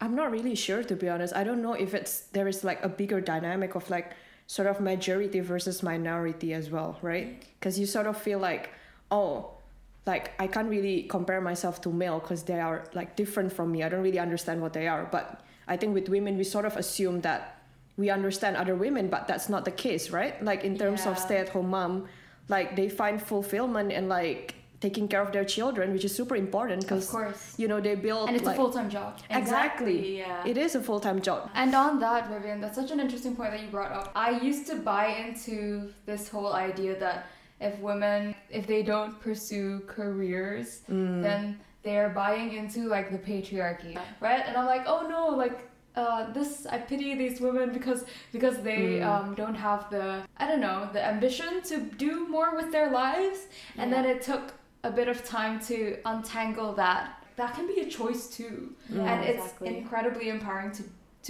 I'm 0.00 0.14
not 0.14 0.30
really 0.30 0.54
sure 0.54 0.82
to 0.84 0.94
be 0.94 1.08
honest. 1.08 1.34
I 1.34 1.42
don't 1.44 1.62
know 1.62 1.72
if 1.72 1.94
it's 1.94 2.20
there 2.32 2.48
is 2.48 2.64
like 2.64 2.84
a 2.84 2.88
bigger 2.88 3.20
dynamic 3.20 3.74
of 3.74 3.88
like 3.88 4.12
sort 4.46 4.68
of 4.68 4.80
majority 4.80 5.40
versus 5.40 5.82
minority 5.82 6.52
as 6.52 6.70
well, 6.70 6.98
right? 7.02 7.40
Mm. 7.40 7.46
Because 7.58 7.78
you 7.78 7.86
sort 7.86 8.06
of 8.06 8.16
feel 8.16 8.38
like, 8.38 8.70
oh, 9.10 9.55
like 10.06 10.32
I 10.40 10.46
can't 10.46 10.70
really 10.70 11.02
compare 11.02 11.40
myself 11.40 11.80
to 11.82 11.90
male 11.90 12.20
because 12.20 12.44
they 12.44 12.60
are 12.60 12.84
like 12.94 13.16
different 13.16 13.52
from 13.52 13.72
me. 13.72 13.82
I 13.82 13.88
don't 13.88 14.02
really 14.02 14.20
understand 14.20 14.62
what 14.62 14.72
they 14.72 14.86
are. 14.86 15.08
But 15.10 15.40
I 15.68 15.76
think 15.76 15.94
with 15.94 16.08
women 16.08 16.38
we 16.38 16.44
sort 16.44 16.64
of 16.64 16.76
assume 16.76 17.20
that 17.22 17.60
we 17.96 18.10
understand 18.10 18.56
other 18.56 18.74
women, 18.74 19.08
but 19.08 19.26
that's 19.26 19.48
not 19.48 19.64
the 19.64 19.70
case, 19.70 20.10
right? 20.10 20.42
Like 20.42 20.64
in 20.64 20.78
terms 20.78 21.06
of 21.06 21.18
stay 21.18 21.38
at 21.38 21.48
home 21.48 21.70
mom, 21.70 22.06
like 22.48 22.76
they 22.76 22.88
find 22.88 23.20
fulfillment 23.20 23.90
in 23.90 24.08
like 24.08 24.54
taking 24.80 25.08
care 25.08 25.22
of 25.22 25.32
their 25.32 25.44
children, 25.44 25.92
which 25.92 26.04
is 26.04 26.14
super 26.14 26.36
important 26.36 26.84
Of 26.84 26.88
because 26.90 27.54
you 27.58 27.66
know 27.66 27.80
they 27.80 27.94
build 27.94 28.28
And 28.28 28.36
it's 28.36 28.46
like, 28.46 28.54
a 28.54 28.58
full 28.58 28.70
time 28.70 28.90
job. 28.90 29.18
Exactly. 29.30 30.18
Yeah. 30.18 30.46
it 30.46 30.56
is 30.56 30.74
a 30.74 30.82
full 30.82 31.00
time 31.00 31.20
job. 31.20 31.50
And 31.54 31.74
on 31.74 31.98
that, 32.00 32.28
Vivian, 32.30 32.60
that's 32.60 32.76
such 32.76 32.90
an 32.90 33.00
interesting 33.00 33.34
point 33.34 33.50
that 33.52 33.62
you 33.62 33.68
brought 33.68 33.92
up. 33.92 34.12
I 34.14 34.30
used 34.40 34.66
to 34.68 34.76
buy 34.76 35.06
into 35.06 35.92
this 36.04 36.28
whole 36.28 36.52
idea 36.52 36.98
that 37.00 37.26
if 37.60 37.78
women, 37.80 38.34
if 38.50 38.66
they 38.66 38.82
don't 38.82 39.18
pursue 39.20 39.80
careers, 39.86 40.82
Mm. 40.90 41.22
then 41.22 41.60
they're 41.82 42.10
buying 42.10 42.52
into 42.54 42.80
like 42.88 43.10
the 43.10 43.18
patriarchy, 43.18 43.98
right? 44.20 44.42
And 44.46 44.56
I'm 44.56 44.66
like, 44.66 44.84
oh 44.86 45.06
no, 45.08 45.28
like. 45.28 45.70
Uh, 45.98 46.30
this 46.34 46.66
I 46.66 46.76
pity 46.76 47.14
these 47.14 47.40
women 47.40 47.72
because 47.72 48.04
because 48.30 48.58
they 48.60 49.00
Mm. 49.00 49.06
um, 49.06 49.34
don't 49.34 49.54
have 49.54 49.88
the 49.88 50.24
I 50.36 50.46
don't 50.46 50.60
know 50.60 50.90
the 50.92 51.02
ambition 51.02 51.62
to 51.70 51.80
do 51.80 52.28
more 52.28 52.54
with 52.54 52.70
their 52.70 52.90
lives, 52.90 53.46
and 53.78 53.90
then 53.90 54.04
it 54.04 54.20
took 54.20 54.52
a 54.84 54.90
bit 54.90 55.08
of 55.08 55.24
time 55.24 55.58
to 55.68 55.96
untangle 56.04 56.74
that. 56.74 57.24
That 57.36 57.54
can 57.54 57.66
be 57.66 57.80
a 57.80 57.86
choice 57.88 58.28
too, 58.28 58.74
Yeah, 58.90 59.10
and 59.10 59.24
it's 59.24 59.42
exactly. 59.44 59.78
incredibly 59.78 60.28
empowering 60.28 60.72
to 60.72 60.82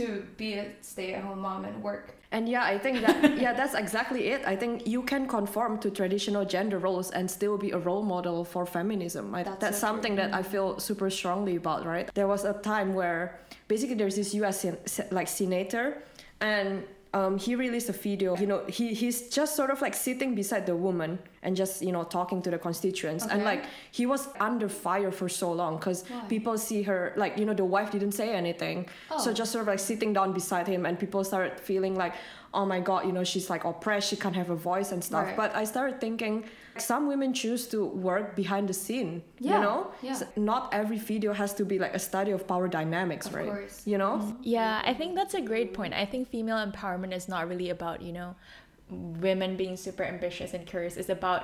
to 0.03 0.27
be 0.37 0.55
a 0.55 0.65
stay-at-home 0.81 1.39
mom 1.39 1.65
and 1.65 1.81
work. 1.81 2.16
And 2.33 2.49
yeah, 2.49 2.65
I 2.65 2.79
think 2.79 3.01
that 3.07 3.39
yeah, 3.39 3.53
that's 3.53 3.75
exactly 3.75 4.29
it. 4.29 4.43
I 4.47 4.57
think 4.57 4.87
you 4.87 5.03
can 5.03 5.27
conform 5.29 5.79
to 5.79 5.91
traditional 5.91 6.45
gender 6.45 6.79
roles 6.79 7.11
and 7.13 7.31
still 7.31 7.57
be 7.57 7.71
a 7.71 7.79
role 7.79 8.03
model 8.03 8.45
for 8.45 8.67
feminism. 8.67 9.35
I, 9.35 9.43
That's 9.45 9.59
that's 9.61 9.79
so 9.79 9.87
something 9.87 10.17
true. 10.17 10.25
that 10.27 10.35
I 10.35 10.43
feel 10.43 10.79
super 10.81 11.09
strongly 11.11 11.57
about. 11.57 11.87
Right? 11.87 12.11
There 12.15 12.27
was 12.27 12.45
a 12.45 12.55
time 12.55 12.95
where 12.95 13.39
basically 13.69 13.95
there's 13.97 14.17
this 14.17 14.35
U.S. 14.35 14.61
sen- 14.61 15.09
like 15.11 15.29
senator, 15.29 16.03
and 16.41 16.83
um, 17.17 17.33
he 17.39 17.55
released 17.65 17.89
a 17.89 17.93
video. 18.07 18.37
You 18.43 18.47
know, 18.51 18.61
he 18.79 18.85
he's 19.01 19.19
just 19.39 19.53
sort 19.61 19.71
of 19.75 19.79
like 19.87 19.95
sitting 19.95 20.31
beside 20.35 20.65
the 20.71 20.77
woman 20.87 21.11
and 21.45 21.57
just 21.63 21.75
you 21.87 21.93
know 21.97 22.05
talking 22.19 22.43
to 22.43 22.51
the 22.55 22.59
constituents, 22.69 23.25
and 23.33 23.41
like 23.51 23.63
he 23.99 24.05
was 24.15 24.23
under 24.49 24.69
fire 24.69 25.13
for 25.21 25.29
so 25.29 25.49
long 25.61 25.73
because 25.79 26.05
people 26.29 26.55
see 26.69 26.81
her 26.91 27.01
like 27.17 27.33
you 27.41 27.45
know 27.49 27.55
the 27.63 27.69
wife 27.77 27.91
didn't 27.97 28.13
say 28.21 28.29
anything, 28.43 28.79
so 29.25 29.31
Oh. 29.31 29.35
just 29.41 29.51
sort 29.53 29.63
of 29.63 29.69
like 29.75 29.83
sitting 29.93 30.13
down 30.19 30.33
beside 30.41 30.67
him 30.75 30.85
and 30.87 30.99
people 31.05 31.23
started 31.25 31.55
feeling 31.71 31.95
like 32.05 32.15
oh 32.59 32.67
my 32.75 32.81
god 32.89 33.01
you 33.07 33.13
know 33.17 33.25
she's 33.33 33.49
like 33.55 33.65
oppressed 33.73 34.07
she 34.11 34.17
can't 34.23 34.37
have 34.43 34.51
a 34.59 34.61
voice 34.73 34.91
and 34.95 35.01
stuff 35.11 35.27
Right. 35.27 35.37
but 35.43 35.51
i 35.63 35.65
started 35.73 35.97
thinking 36.07 36.35
some 36.91 37.03
women 37.13 37.31
choose 37.43 37.63
to 37.73 37.79
work 38.11 38.27
behind 38.43 38.65
the 38.73 38.77
scene 38.85 39.11
Yeah, 39.39 39.55
you 39.55 39.59
know 39.67 39.79
yeah. 40.07 40.15
So 40.21 40.25
not 40.53 40.63
every 40.81 40.99
video 41.13 41.31
has 41.43 41.51
to 41.61 41.65
be 41.73 41.77
like 41.85 41.95
a 42.01 42.03
study 42.11 42.33
of 42.39 42.41
power 42.53 42.69
dynamics 42.79 43.25
Of 43.29 43.35
right 43.39 43.51
course. 43.55 43.77
you 43.93 43.99
know 44.03 44.15
Yeah, 44.57 44.83
I 44.91 44.93
think 44.99 45.11
that's 45.19 45.35
a 45.43 45.45
great 45.51 45.71
point. 45.79 45.93
I 45.95 46.07
think 46.13 46.23
female 46.37 46.61
empowerment 46.69 47.13
is 47.21 47.27
not 47.35 47.43
really 47.51 47.71
about, 47.79 47.99
you 48.09 48.13
know, 48.19 48.31
women 48.91 49.57
being 49.57 49.77
super 49.77 50.05
ambitious 50.05 50.55
and 50.55 50.63
curious. 50.67 50.97
It's 50.97 51.09
about 51.09 51.43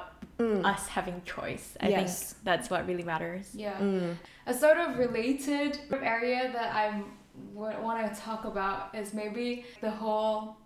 us 0.73 0.83
having 0.97 1.17
choice. 1.25 1.67
I 1.81 1.89
Yes. 1.89 1.99
think 2.35 2.45
that's 2.49 2.67
what 2.73 2.81
really 2.91 3.03
matters. 3.13 3.45
Yeah. 3.55 3.77
Mm. 3.81 4.17
A 4.47 4.55
sort 4.65 4.79
of 4.85 4.99
related 4.99 5.73
area 6.17 6.43
that 6.57 6.69
I 6.75 7.03
would 7.55 7.79
want 7.83 7.99
to 8.15 8.21
talk 8.21 8.45
about 8.45 8.95
is 9.01 9.15
maybe 9.15 9.65
the 9.81 9.91
whole 9.91 10.57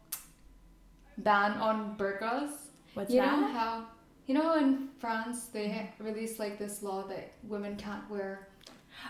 ban 1.19 1.53
on 1.53 1.97
burqas. 1.97 2.51
What's 2.95 3.11
you 3.13 3.21
that? 3.21 3.41
know 3.41 3.47
how 3.49 3.87
you 4.27 4.35
know 4.35 4.57
in 4.57 4.89
France 4.99 5.47
they 5.47 5.91
released 5.99 6.39
like 6.39 6.59
this 6.59 6.83
law 6.83 7.05
that 7.09 7.33
women 7.45 7.77
can't 7.77 8.09
wear 8.11 8.49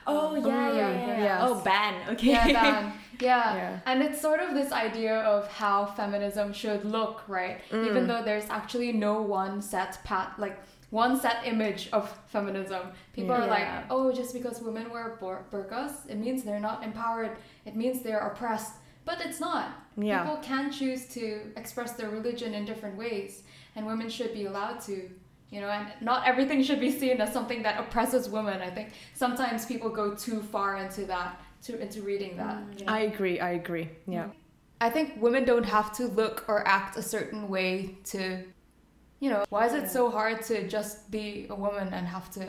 Oh 0.06 0.34
Um, 0.36 0.44
yeah, 0.46 0.72
yeah, 0.72 0.90
yeah. 0.90 1.06
yeah. 1.06 1.22
yes. 1.22 1.40
Oh 1.44 1.60
ban. 1.64 1.94
Okay. 2.10 2.30
yeah 2.32 2.46
ban 2.52 2.92
yeah. 3.20 3.54
Yeah. 3.54 3.80
and 3.86 4.02
it's 4.02 4.20
sort 4.20 4.40
of 4.40 4.54
this 4.54 4.72
idea 4.72 5.20
of 5.20 5.46
how 5.48 5.86
feminism 5.86 6.52
should 6.52 6.84
look 6.84 7.22
right 7.28 7.60
Mm. 7.70 7.86
even 7.88 8.06
though 8.08 8.22
there's 8.22 8.48
actually 8.50 8.92
no 8.92 9.22
one 9.22 9.62
set 9.62 9.98
pat 10.04 10.34
like 10.38 10.58
one 10.90 11.18
set 11.20 11.38
image 11.46 11.88
of 11.92 12.04
feminism 12.26 12.82
people 13.12 13.32
are 13.32 13.46
like 13.46 13.68
oh 13.90 14.12
just 14.12 14.32
because 14.34 14.60
women 14.60 14.90
wear 14.90 15.16
bur- 15.20 15.44
burqas 15.52 15.92
it 16.08 16.16
means 16.16 16.42
they're 16.44 16.60
not 16.70 16.82
empowered 16.82 17.36
it 17.64 17.74
means 17.76 18.02
they're 18.02 18.26
oppressed 18.30 18.74
but 19.06 19.20
it's 19.24 19.40
not 19.40 19.66
Yeah. 19.96 20.22
people 20.22 20.36
can 20.42 20.70
choose 20.70 21.06
to 21.14 21.22
express 21.56 21.92
their 21.92 22.10
religion 22.10 22.52
in 22.52 22.66
different 22.66 22.96
ways 22.98 23.44
and 23.74 23.86
women 23.86 24.10
should 24.10 24.34
be 24.34 24.44
allowed 24.44 24.80
to 24.82 25.08
you 25.50 25.60
know 25.62 25.70
and 25.70 25.86
not 26.02 26.26
everything 26.26 26.62
should 26.62 26.80
be 26.80 26.90
seen 26.90 27.20
as 27.20 27.32
something 27.32 27.62
that 27.62 27.80
oppresses 27.80 28.28
women 28.28 28.60
i 28.60 28.70
think 28.76 28.88
sometimes 29.14 29.64
people 29.64 29.88
go 29.88 30.14
too 30.14 30.42
far 30.42 30.76
into 30.76 31.06
that 31.06 31.40
to 31.62 31.80
into 31.80 32.02
reading 32.02 32.36
that 32.36 32.56
mm, 32.56 32.78
you 32.78 32.84
know? 32.84 32.92
i 32.92 33.00
agree 33.00 33.40
i 33.40 33.52
agree 33.52 33.88
yeah 34.06 34.28
I 34.80 34.90
think 34.90 35.20
women 35.20 35.44
don't 35.44 35.64
have 35.64 35.92
to 35.96 36.06
look 36.06 36.44
or 36.48 36.66
act 36.68 36.96
a 36.98 37.02
certain 37.02 37.48
way 37.48 37.96
to, 38.04 38.42
you 39.20 39.30
know, 39.30 39.44
why 39.48 39.66
is 39.66 39.72
it 39.72 39.90
so 39.90 40.10
hard 40.10 40.42
to 40.42 40.68
just 40.68 41.10
be 41.10 41.46
a 41.48 41.54
woman 41.54 41.94
and 41.94 42.06
have 42.06 42.30
to, 42.32 42.46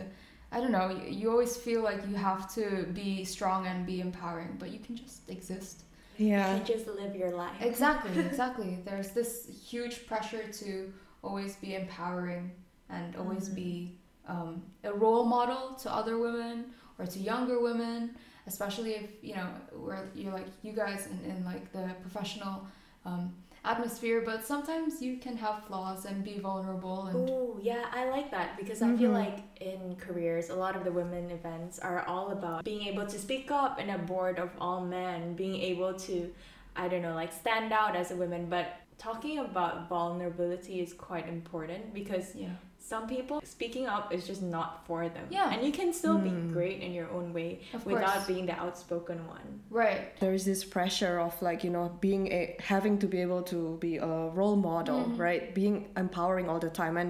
I 0.52 0.60
don't 0.60 0.72
know, 0.72 0.90
you, 0.90 1.10
you 1.10 1.32
always 1.32 1.56
feel 1.56 1.82
like 1.82 2.06
you 2.08 2.16
have 2.16 2.54
to 2.56 2.86
be 2.94 3.24
strong 3.24 3.68
and 3.68 3.86
be 3.86 4.02
empowering, 4.02 4.58
but 4.60 4.72
you 4.72 4.80
can 4.80 4.96
just 4.96 5.30
exist. 5.30 5.84
Yeah 6.18 6.58
You 6.58 6.64
just 6.64 6.88
live 6.88 7.16
your 7.16 7.32
life. 7.32 7.56
Exactly, 7.62 8.20
exactly. 8.26 8.80
There's 8.86 9.12
this 9.12 9.48
huge 9.70 10.08
pressure 10.08 10.44
to 10.62 10.94
always 11.24 11.56
be 11.56 11.76
empowering 11.76 12.52
and 12.90 13.16
always 13.16 13.50
be 13.50 13.98
um, 14.28 14.62
a 14.84 14.94
role 14.94 15.26
model 15.26 15.76
to 15.82 15.94
other 15.94 16.18
women 16.20 16.66
or 17.00 17.06
to 17.06 17.20
younger 17.20 17.62
women, 17.62 18.16
especially 18.48 18.92
if 18.94 19.10
you 19.22 19.36
know 19.36 19.48
where 19.74 20.10
you're 20.16 20.34
like 20.34 20.48
you 20.64 20.74
guys 20.74 21.08
in, 21.08 21.32
in 21.32 21.46
like 21.46 21.72
the 21.72 21.90
professional 22.02 22.68
um, 23.06 23.34
atmosphere. 23.66 24.22
But 24.26 24.46
sometimes 24.46 25.02
you 25.02 25.18
can 25.18 25.38
have 25.38 25.64
flaws 25.66 26.06
and 26.06 26.24
be 26.24 26.40
vulnerable 26.40 27.08
and 27.08 27.30
Oh 27.30 27.60
yeah, 27.62 27.86
I 27.92 28.10
like 28.10 28.32
that 28.32 28.58
because 28.58 28.82
I 28.82 28.96
feel 28.96 29.12
Mhm. 29.12 29.14
like 29.26 29.40
in 29.62 29.96
careers, 29.98 30.50
a 30.50 30.56
lot 30.56 30.76
of 30.76 30.84
the 30.84 30.92
women 30.92 31.32
events 31.32 31.80
are 31.80 32.02
all 32.08 32.32
about 32.32 32.64
being 32.64 32.88
able 32.88 33.06
to 33.06 33.18
speak 33.20 33.52
up 33.52 33.80
in 33.80 33.90
a 33.90 33.98
board 33.98 34.40
of 34.40 34.50
all 34.60 34.82
men, 34.82 35.36
being 35.36 35.56
able 35.62 35.94
to, 36.08 36.34
I 36.76 36.88
don't 36.88 37.02
know, 37.02 37.16
like 37.16 37.32
stand 37.34 37.74
out 37.74 37.96
as 37.96 38.12
a 38.12 38.16
woman. 38.16 38.48
But 38.50 38.66
talking 38.98 39.40
about 39.40 39.90
vulnerability 39.90 40.80
is 40.82 40.94
quite 40.94 41.28
important 41.28 41.94
because 41.94 42.36
yeah. 42.36 42.50
Some 42.88 43.06
people 43.06 43.42
speaking 43.44 43.86
up 43.86 44.14
is 44.14 44.26
just 44.26 44.42
not 44.42 44.70
for 44.88 45.10
them. 45.10 45.26
Yeah. 45.30 45.52
and 45.54 45.60
you 45.66 45.74
can 45.80 45.92
still 45.92 46.18
be 46.18 46.30
Mm. 46.30 46.54
great 46.54 46.80
in 46.86 46.92
your 46.94 47.10
own 47.18 47.28
way 47.34 47.60
Of 47.74 47.86
without 47.86 48.14
course. 48.14 48.28
being 48.32 48.46
the 48.52 48.58
outspoken 48.66 49.18
one. 49.28 49.48
Right. 49.70 50.02
there 50.22 50.34
is 50.40 50.46
this 50.52 50.62
pressure 50.76 51.16
of 51.28 51.34
like 51.42 51.60
you 51.66 51.72
know 51.76 51.86
being 52.08 52.24
a 52.40 52.42
having 52.74 52.96
to 53.04 53.08
be 53.14 53.20
able 53.28 53.44
to 53.54 53.60
be 53.88 53.94
a 53.98 54.14
role 54.40 54.56
model 54.72 55.00
Mhm. 55.04 55.20
right 55.28 55.44
being 55.62 55.76
empowering 56.06 56.46
all 56.50 56.60
the 56.68 56.74
time 56.82 56.96
and 57.02 57.10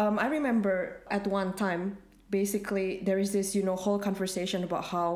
um, 0.00 0.14
i 0.24 0.26
remember 0.38 0.74
at 1.18 1.24
one 1.40 1.50
time 1.64 1.82
basically 2.40 2.88
there 3.08 3.18
is 3.24 3.30
this 3.38 3.48
you 3.56 3.62
know 3.68 3.76
whole 3.84 3.98
conversation 4.08 4.60
about 4.68 4.84
how 4.94 5.08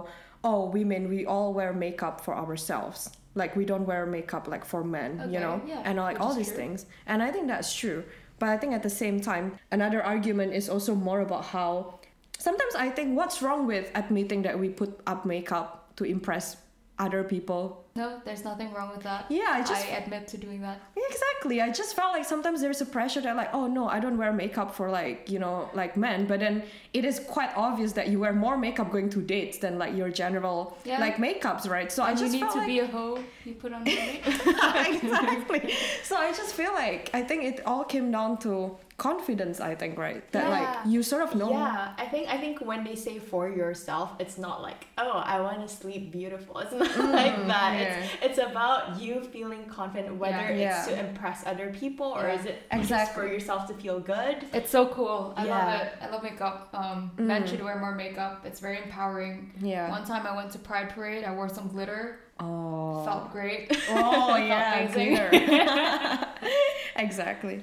oh 0.49 0.61
women 0.79 1.03
we 1.15 1.21
all 1.33 1.49
wear 1.59 1.71
makeup 1.87 2.17
for 2.25 2.35
ourselves 2.45 2.99
like 3.35 3.53
we 3.61 3.65
don't 3.71 3.87
wear 3.93 4.03
makeup 4.07 4.45
like 4.55 4.65
for 4.73 4.83
men 4.99 5.11
Okay, 5.21 5.33
you 5.35 5.41
know 5.45 5.57
yeah, 5.73 5.83
and 5.89 5.95
like 6.09 6.19
all 6.23 6.35
these 6.41 6.49
true. 6.53 6.61
things 6.63 6.79
and 7.11 7.19
i 7.27 7.31
think 7.35 7.47
that's 7.55 7.73
true 7.83 8.01
but 8.41 8.49
i 8.49 8.57
think 8.57 8.73
at 8.73 8.83
the 8.83 8.91
same 8.91 9.21
time 9.21 9.57
another 9.71 10.03
argument 10.03 10.53
is 10.53 10.69
also 10.69 10.95
more 10.97 11.21
about 11.21 11.45
how 11.45 12.01
sometimes 12.41 12.75
I 12.75 12.89
think 12.89 13.17
what's 13.17 13.43
wrong 13.43 13.67
with 13.67 13.91
admitting 13.95 14.43
that 14.43 14.59
we 14.59 14.71
put 14.71 14.99
up 15.07 15.25
makeup 15.27 15.93
to 15.97 16.05
impress 16.05 16.57
other 16.99 17.23
people 17.23 17.85
No, 17.97 18.21
there's 18.25 18.45
nothing 18.45 18.73
wrong 18.73 18.91
with 18.95 19.03
that. 19.03 19.27
Yeah, 19.29 19.49
I 19.51 19.61
just 19.63 19.85
I 19.87 19.97
admit 19.97 20.29
to 20.29 20.37
doing 20.39 20.61
that. 20.63 20.81
Exactly. 20.97 21.61
I 21.61 21.71
just 21.71 21.97
felt 21.97 22.13
like 22.13 22.25
sometimes 22.25 22.61
there's 22.61 22.81
a 22.81 22.87
pressure 22.87 23.21
that 23.23 23.35
like, 23.37 23.53
oh 23.53 23.67
no, 23.67 23.89
I 23.89 23.99
don't 23.99 24.17
wear 24.17 24.33
makeup 24.33 24.75
for 24.75 24.91
like, 24.91 25.29
you 25.29 25.39
know, 25.41 25.69
like 25.75 25.97
men. 25.97 26.27
But 26.27 26.39
then 26.41 26.63
it 26.93 27.05
is 27.05 27.19
quite 27.19 27.51
obvious 27.57 27.93
that 27.95 28.09
you 28.09 28.21
wear 28.21 28.33
more 28.33 28.57
makeup 28.57 28.93
going 28.93 29.11
to 29.11 29.21
dates 29.21 29.59
than 29.59 29.77
like 29.79 29.97
your 29.97 30.09
general 30.09 30.79
Yeah. 30.85 31.01
like 31.01 31.17
makeups, 31.17 31.69
right? 31.69 31.91
So 31.91 32.03
I 32.05 32.11
And 32.11 32.19
you 32.21 32.25
just 32.27 32.33
need 32.35 32.41
felt 32.41 32.53
to 32.53 32.59
like 32.59 32.69
be 32.69 32.79
a 32.79 32.87
hoe. 32.87 33.19
You 33.45 33.55
put 33.55 33.73
on 33.73 33.83
makeup. 33.85 34.87
exactly. 34.89 35.75
So 36.05 36.17
I 36.17 36.33
just 36.33 36.55
feel 36.55 36.73
like 36.75 37.11
I 37.13 37.23
think 37.23 37.45
it 37.45 37.67
all 37.67 37.85
came 37.85 38.11
down 38.11 38.39
to 38.39 38.77
confidence, 38.99 39.61
I 39.61 39.75
think, 39.75 39.99
right? 39.99 40.23
That 40.33 40.45
Yeah. 40.49 40.59
like 40.61 40.87
you 40.87 41.03
sort 41.03 41.23
of 41.23 41.35
know 41.35 41.51
Yeah, 41.51 41.93
I 41.99 42.07
think 42.07 42.29
I 42.29 42.37
think 42.39 42.61
when 42.61 42.85
they 42.85 42.95
say 42.97 43.19
for 43.19 43.49
yourself, 43.49 44.13
it's 44.19 44.37
not 44.39 44.63
like 44.63 44.87
oh 44.99 45.23
I 45.25 45.41
want 45.41 45.67
to 45.67 45.69
sleep 45.75 46.13
beautiful. 46.13 46.59
It's 46.59 46.73
not 46.73 46.87
mm, 46.89 47.13
like 47.23 47.37
that. 47.47 47.80
It's 47.81 48.09
it's 48.23 48.39
about 48.39 49.01
you 49.01 49.23
feeling 49.23 49.65
confident 49.67 50.17
whether 50.17 50.37
Yeah. 50.53 50.81
it's 50.81 50.89
Yeah. 50.91 50.95
to 50.97 51.09
impress 51.09 51.47
other 51.47 51.71
people 51.73 52.07
or 52.07 52.23
Yeah. 52.29 52.35
is 52.39 52.45
it 52.47 52.63
just 52.71 52.83
Exactly. 52.83 53.15
for 53.23 53.33
yourself 53.33 53.67
to 53.69 53.75
feel 53.75 54.01
good. 54.01 54.45
It's 54.53 54.71
so 54.71 54.87
cool. 54.89 55.35
I 55.37 55.45
love 55.45 55.81
it. 55.81 55.93
I 56.03 56.07
love 56.11 56.23
makeup. 56.23 56.69
Um, 56.75 57.13
Men 57.17 57.43
Mm. 57.45 57.49
should 57.49 57.63
wear 57.63 57.77
more 57.79 57.95
makeup. 57.95 58.45
It's 58.45 58.61
very 58.61 58.79
empowering. 58.83 59.53
Yeah. 59.61 59.91
One 59.91 60.05
time 60.05 60.27
I 60.27 60.35
went 60.37 60.51
to 60.53 60.59
Pride 60.59 60.91
Parade. 60.91 61.25
I 61.25 61.33
wore 61.33 61.49
some 61.49 61.69
glitter. 61.69 62.21
Oh. 62.39 63.05
Felt 63.05 63.33
great. 63.33 63.77
Oh 63.91 64.37
yeah, 64.51 64.87
glitter. 64.93 65.29
exactly. 66.97 67.63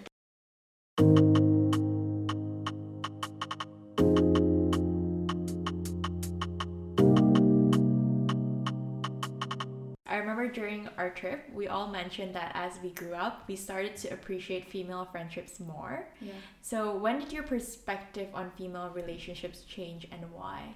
Remember 10.47 10.69
during 10.69 10.89
our 10.97 11.09
trip, 11.09 11.45
we 11.53 11.67
all 11.67 11.87
mentioned 11.87 12.33
that 12.35 12.51
as 12.53 12.73
we 12.81 12.89
grew 12.91 13.13
up, 13.13 13.43
we 13.47 13.55
started 13.55 13.95
to 13.97 14.09
appreciate 14.09 14.69
female 14.69 15.07
friendships 15.11 15.59
more. 15.59 16.07
Yeah. 16.21 16.33
So, 16.61 16.95
when 16.95 17.19
did 17.19 17.31
your 17.31 17.43
perspective 17.43 18.27
on 18.33 18.51
female 18.57 18.91
relationships 18.93 19.61
change 19.61 20.07
and 20.11 20.21
why? 20.31 20.75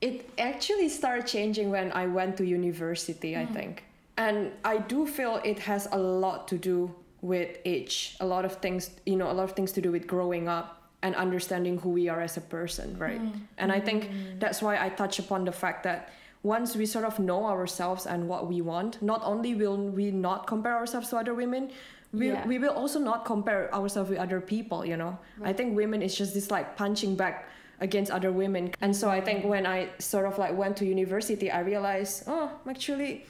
It 0.00 0.30
actually 0.38 0.88
started 0.88 1.26
changing 1.26 1.70
when 1.70 1.92
I 1.92 2.06
went 2.06 2.36
to 2.38 2.44
university, 2.44 3.36
I 3.36 3.44
mm-hmm. 3.44 3.54
think. 3.54 3.84
And 4.16 4.52
I 4.64 4.78
do 4.78 5.06
feel 5.06 5.40
it 5.44 5.58
has 5.60 5.88
a 5.90 5.98
lot 5.98 6.46
to 6.48 6.58
do 6.58 6.94
with 7.20 7.56
age. 7.64 8.16
A 8.20 8.26
lot 8.26 8.44
of 8.44 8.56
things, 8.56 8.90
you 9.06 9.16
know, 9.16 9.30
a 9.30 9.32
lot 9.32 9.44
of 9.44 9.52
things 9.52 9.72
to 9.72 9.80
do 9.80 9.90
with 9.90 10.06
growing 10.06 10.46
up 10.46 10.82
and 11.02 11.14
understanding 11.16 11.78
who 11.78 11.90
we 11.90 12.08
are 12.08 12.20
as 12.20 12.36
a 12.36 12.40
person, 12.40 12.96
right? 12.98 13.20
Mm-hmm. 13.20 13.38
And 13.58 13.72
I 13.72 13.80
think 13.80 14.04
mm-hmm. 14.04 14.38
that's 14.38 14.62
why 14.62 14.78
I 14.78 14.88
touch 14.88 15.18
upon 15.18 15.44
the 15.44 15.52
fact 15.52 15.82
that 15.84 16.10
once 16.44 16.76
we 16.76 16.84
sort 16.86 17.06
of 17.06 17.18
know 17.18 17.46
ourselves 17.46 18.06
and 18.06 18.28
what 18.28 18.46
we 18.46 18.60
want, 18.60 19.00
not 19.02 19.20
only 19.24 19.54
will 19.54 19.78
we 19.78 20.10
not 20.10 20.46
compare 20.46 20.76
ourselves 20.76 21.08
to 21.08 21.16
other 21.16 21.34
women, 21.34 21.70
we, 22.12 22.28
Yeah. 22.28 22.46
we 22.46 22.58
will 22.58 22.74
also 22.74 23.00
not 23.00 23.24
compare 23.24 23.74
ourselves 23.74 24.10
with 24.10 24.18
other 24.18 24.40
people, 24.40 24.84
you 24.84 24.96
know? 24.96 25.18
I 25.42 25.52
think 25.52 25.74
women 25.74 26.02
is 26.02 26.14
just 26.14 26.34
this 26.34 26.50
like 26.50 26.76
punching 26.76 27.16
back 27.16 27.48
against 27.80 28.12
other 28.12 28.30
women. 28.30 28.72
And 28.80 28.94
so 28.94 29.08
I 29.10 29.20
think 29.20 29.44
when 29.46 29.66
I 29.66 29.88
sort 29.98 30.26
of 30.26 30.38
like 30.38 30.56
went 30.56 30.76
to 30.76 30.84
university, 30.84 31.50
I 31.50 31.60
realized, 31.60 32.24
oh, 32.28 32.50
actually, 32.68 33.24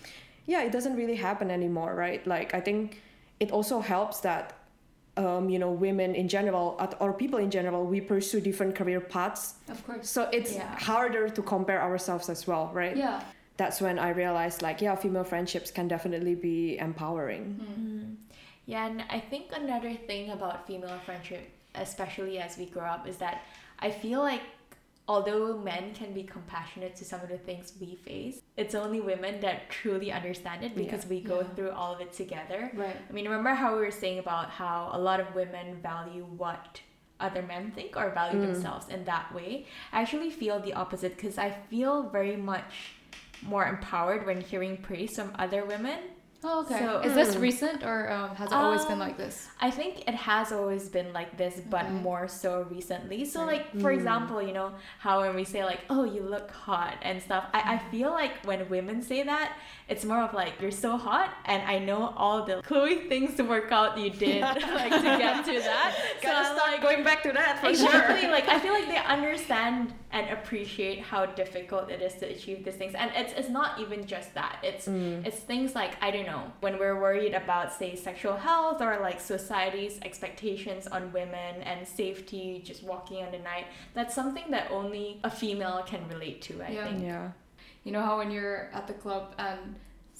yeah, 0.46 0.62
it 0.62 0.72
doesn't 0.72 0.96
really 0.96 1.16
happen 1.16 1.50
anymore, 1.50 1.94
right? 1.94 2.26
Like 2.26 2.52
I 2.52 2.60
think 2.60 3.00
it 3.40 3.50
also 3.52 3.80
helps 3.80 4.20
that 4.20 4.52
um, 5.16 5.48
you 5.48 5.58
know, 5.58 5.70
women 5.70 6.14
in 6.14 6.28
general 6.28 6.76
or 7.00 7.12
people 7.12 7.38
in 7.38 7.50
general, 7.50 7.84
we 7.86 8.00
pursue 8.00 8.40
different 8.40 8.74
career 8.74 9.00
paths. 9.00 9.54
Of 9.68 9.84
course. 9.86 10.08
So 10.10 10.28
it's 10.32 10.54
Yeah. 10.54 10.76
harder 10.78 11.28
to 11.28 11.42
compare 11.42 11.80
ourselves 11.80 12.28
as 12.28 12.46
well, 12.46 12.70
right? 12.72 12.96
Yeah. 12.96 13.22
That's 13.56 13.80
when 13.80 13.98
I 13.98 14.08
realized 14.10 14.62
like, 14.62 14.80
yeah, 14.80 14.96
female 14.96 15.22
friendships 15.24 15.70
can 15.70 15.86
definitely 15.86 16.34
be 16.34 16.78
empowering. 16.78 17.60
Mm. 17.62 18.16
Yeah, 18.66 18.86
and 18.86 19.04
I 19.10 19.20
think 19.20 19.50
another 19.54 19.94
thing 19.94 20.30
about 20.30 20.66
female 20.66 20.98
friendship, 21.04 21.48
especially 21.74 22.38
as 22.38 22.56
we 22.56 22.66
grow 22.66 22.84
up, 22.84 23.06
is 23.06 23.18
that 23.18 23.42
I 23.78 23.90
feel 23.90 24.20
like 24.20 24.40
although 25.06 25.58
men 25.58 25.92
can 25.94 26.12
be 26.14 26.22
compassionate 26.22 26.96
to 26.96 27.04
some 27.04 27.20
of 27.20 27.28
the 27.28 27.36
things 27.38 27.74
we 27.80 27.94
face, 27.96 28.40
it's 28.56 28.74
only 28.74 29.00
women 29.00 29.40
that 29.40 29.68
truly 29.68 30.10
understand 30.10 30.64
it 30.64 30.74
because 30.74 31.04
Yeah. 31.04 31.10
we 31.10 31.20
go 31.20 31.40
Yeah. 31.40 31.48
through 31.54 31.70
all 31.72 31.92
of 31.94 32.00
it 32.00 32.12
together. 32.12 32.70
Right. 32.74 32.96
I 33.08 33.12
mean, 33.12 33.24
remember 33.26 33.50
how 33.50 33.74
we 33.74 33.80
were 33.80 33.90
saying 33.90 34.18
about 34.18 34.50
how 34.50 34.90
a 34.92 34.98
lot 34.98 35.20
of 35.20 35.34
women 35.34 35.80
value 35.82 36.24
what 36.24 36.80
other 37.20 37.42
men 37.42 37.70
think 37.72 37.96
or 37.96 38.10
value 38.10 38.40
Mm. 38.40 38.52
themselves 38.52 38.88
in 38.88 39.04
that 39.04 39.32
way? 39.34 39.66
I 39.92 40.00
actually 40.02 40.30
feel 40.30 40.58
the 40.58 40.72
opposite 40.72 41.16
because 41.16 41.36
I 41.38 41.50
feel 41.50 42.04
very 42.08 42.36
much 42.36 42.94
more 43.42 43.66
empowered 43.66 44.24
when 44.24 44.40
hearing 44.40 44.78
praise 44.78 45.16
from 45.16 45.32
other 45.38 45.64
women 45.66 45.98
Oh, 46.46 46.60
okay. 46.60 46.78
So- 46.78 47.00
Is 47.00 47.14
this 47.14 47.36
Mm. 47.36 47.40
recent 47.40 47.82
or 47.84 48.10
um, 48.12 48.36
has 48.36 48.52
it 48.52 48.54
always 48.54 48.84
been 48.84 49.00
Um, 49.00 49.06
like 49.08 49.16
this? 49.16 49.48
I 49.60 49.70
think 49.70 50.06
it 50.06 50.14
has 50.14 50.52
always 50.52 50.88
been 50.90 51.10
like 51.14 51.38
this, 51.38 51.54
but 51.70 51.84
Okay. 51.86 51.94
more 52.08 52.28
so 52.28 52.66
recently. 52.70 53.24
So, 53.24 53.40
Right. 53.40 53.52
like 53.52 53.80
for 53.80 53.90
Mm. 53.90 53.94
example, 53.98 54.42
you 54.42 54.52
know 54.52 54.72
how 54.98 55.20
when 55.22 55.34
we 55.34 55.44
say 55.44 55.64
like, 55.64 55.80
"Oh, 55.88 56.04
you 56.04 56.20
look 56.22 56.50
hot" 56.50 56.94
and 57.02 57.22
stuff, 57.22 57.44
I, 57.54 57.60
I 57.74 57.78
feel 57.90 58.10
like 58.10 58.32
when 58.44 58.68
women 58.68 59.00
say 59.00 59.22
that, 59.22 59.52
it's 59.88 60.04
more 60.04 60.20
of 60.22 60.34
like, 60.34 60.60
"You're 60.60 60.70
so 60.86 60.96
hot," 60.98 61.30
and 61.46 61.62
I 61.74 61.78
know 61.78 62.12
all 62.16 62.44
the 62.44 62.60
Chloe 62.62 63.08
Ting's 63.08 63.34
to 63.36 63.42
work 63.44 63.72
out 63.72 63.96
you 63.96 64.10
did 64.10 64.42
like 64.80 64.92
to 64.92 65.10
get 65.24 65.44
to 65.46 65.56
that. 65.70 65.90
so 66.20 66.28
Gotta 66.28 66.38
I'm 66.48 66.56
start 66.56 66.70
like, 66.72 66.82
going 66.82 67.02
back 67.04 67.22
to 67.22 67.32
that 67.32 67.58
for 67.60 67.72
sure. 67.74 67.86
exactly 67.88 68.28
like 68.28 68.48
i 68.48 68.58
feel 68.58 68.72
like 68.72 68.86
they 68.88 68.98
understand 68.98 69.92
and 70.14 70.30
appreciate 70.38 70.98
how 71.00 71.26
difficult 71.26 71.90
it 71.90 72.00
is 72.00 72.14
to 72.20 72.24
achieve 72.34 72.64
these 72.64 72.76
things 72.80 72.94
and 73.02 73.10
it's 73.20 73.32
it's 73.40 73.48
not 73.60 73.70
even 73.84 74.00
just 74.14 74.32
that 74.40 74.54
it's 74.70 74.86
Mm. 74.86 75.26
it's 75.28 75.40
things 75.52 75.74
like 75.80 75.92
i 76.06 76.08
don't 76.14 76.26
know 76.34 76.44
when 76.64 76.74
we're 76.78 76.98
worried 77.06 77.34
about 77.42 77.66
say 77.80 77.90
sexual 78.08 78.36
health 78.48 78.78
or 78.86 78.92
like 79.08 79.18
society's 79.20 79.98
expectations 80.08 80.86
on 80.96 81.02
women 81.12 81.52
and 81.70 81.78
safety 82.02 82.46
just 82.64 82.80
walking 82.92 83.18
on 83.24 83.30
the 83.36 83.42
night 83.52 83.66
that's 83.96 84.14
something 84.14 84.46
that 84.50 84.70
only 84.70 85.06
a 85.24 85.30
female 85.42 85.78
can 85.92 86.02
relate 86.14 86.38
to 86.48 86.52
i 86.62 86.70
Yeah. 86.70 86.84
think 86.86 87.02
Yeah. 87.02 87.26
You 87.86 87.92
know 87.92 88.00
how 88.08 88.14
when 88.20 88.30
you're 88.36 88.60
at 88.78 88.86
the 88.90 88.94
club 89.04 89.24
and 89.48 89.60